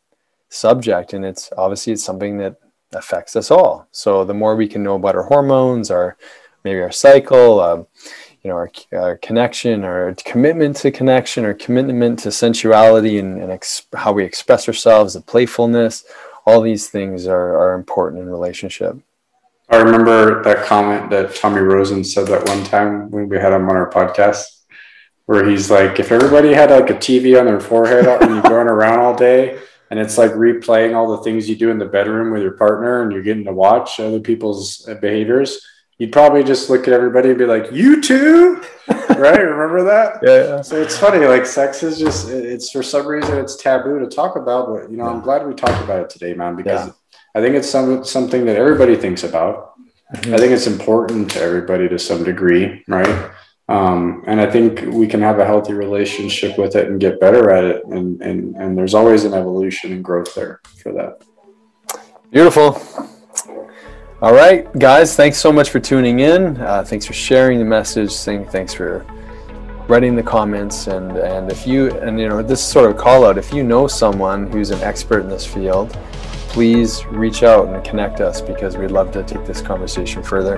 [0.48, 2.56] subject and it's obviously it's something that
[2.94, 3.90] affects us all.
[3.92, 6.16] So the more we can know about our hormones our
[6.64, 7.88] maybe our cycle um,
[8.42, 13.52] you know our, our connection our commitment to connection our commitment to sensuality and, and
[13.52, 16.06] ex- how we express ourselves the playfulness
[16.46, 18.96] all these things are, are important in relationship
[19.72, 23.70] I remember that comment that Tommy Rosen said that one time when we had him
[23.70, 24.44] on our podcast,
[25.28, 28.68] where he's like, if everybody had like a TV on their forehead and you're going
[28.68, 29.58] around all day
[29.90, 33.02] and it's like replaying all the things you do in the bedroom with your partner
[33.02, 35.66] and you're getting to watch other people's uh, behaviors,
[36.00, 38.62] you'd probably just look at everybody and be like, you too?
[39.10, 39.40] right?
[39.40, 40.20] Remember that?
[40.24, 44.08] yeah So it's funny, like sex is just, it's for some reason it's taboo to
[44.08, 46.94] talk about, but you know, I'm glad we talked about it today, man, because Yeah.
[47.34, 49.74] I think it's some, something that everybody thinks about.
[50.14, 53.32] I think it's important to everybody to some degree, right?
[53.70, 57.50] Um, and I think we can have a healthy relationship with it and get better
[57.52, 57.86] at it.
[57.86, 61.22] And, and, and there's always an evolution and growth there for that.
[62.32, 62.82] Beautiful.
[64.22, 66.58] All right, guys, thanks so much for tuning in.
[66.58, 68.14] Uh, thanks for sharing the message.
[68.14, 69.06] Thank- Thanks for
[69.88, 70.88] writing the comments.
[70.88, 73.88] And, and if you, and you know, this sort of call out, if you know
[73.88, 75.98] someone who's an expert in this field,
[76.52, 80.58] please reach out and connect us because we'd love to take this conversation further.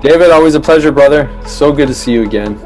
[0.00, 1.28] David, always a pleasure, brother.
[1.44, 2.60] So good to see you again.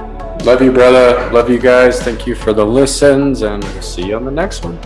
[0.44, 1.32] Love you, brother.
[1.32, 2.02] Love you guys.
[2.02, 4.78] Thank you for the listens, and we'll see you on the next one.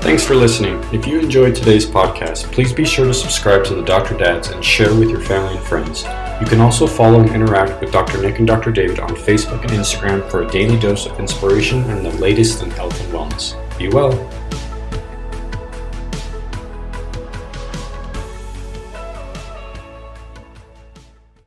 [0.00, 0.82] Thanks for listening.
[0.92, 4.16] If you enjoyed today's podcast, please be sure to subscribe to the Dr.
[4.16, 6.02] Dads and share with your family and friends.
[6.40, 8.20] You can also follow and interact with Dr.
[8.20, 8.72] Nick and Dr.
[8.72, 12.70] David on Facebook and Instagram for a daily dose of inspiration and the latest in
[12.70, 13.54] health and wellness.
[13.78, 14.39] Be well.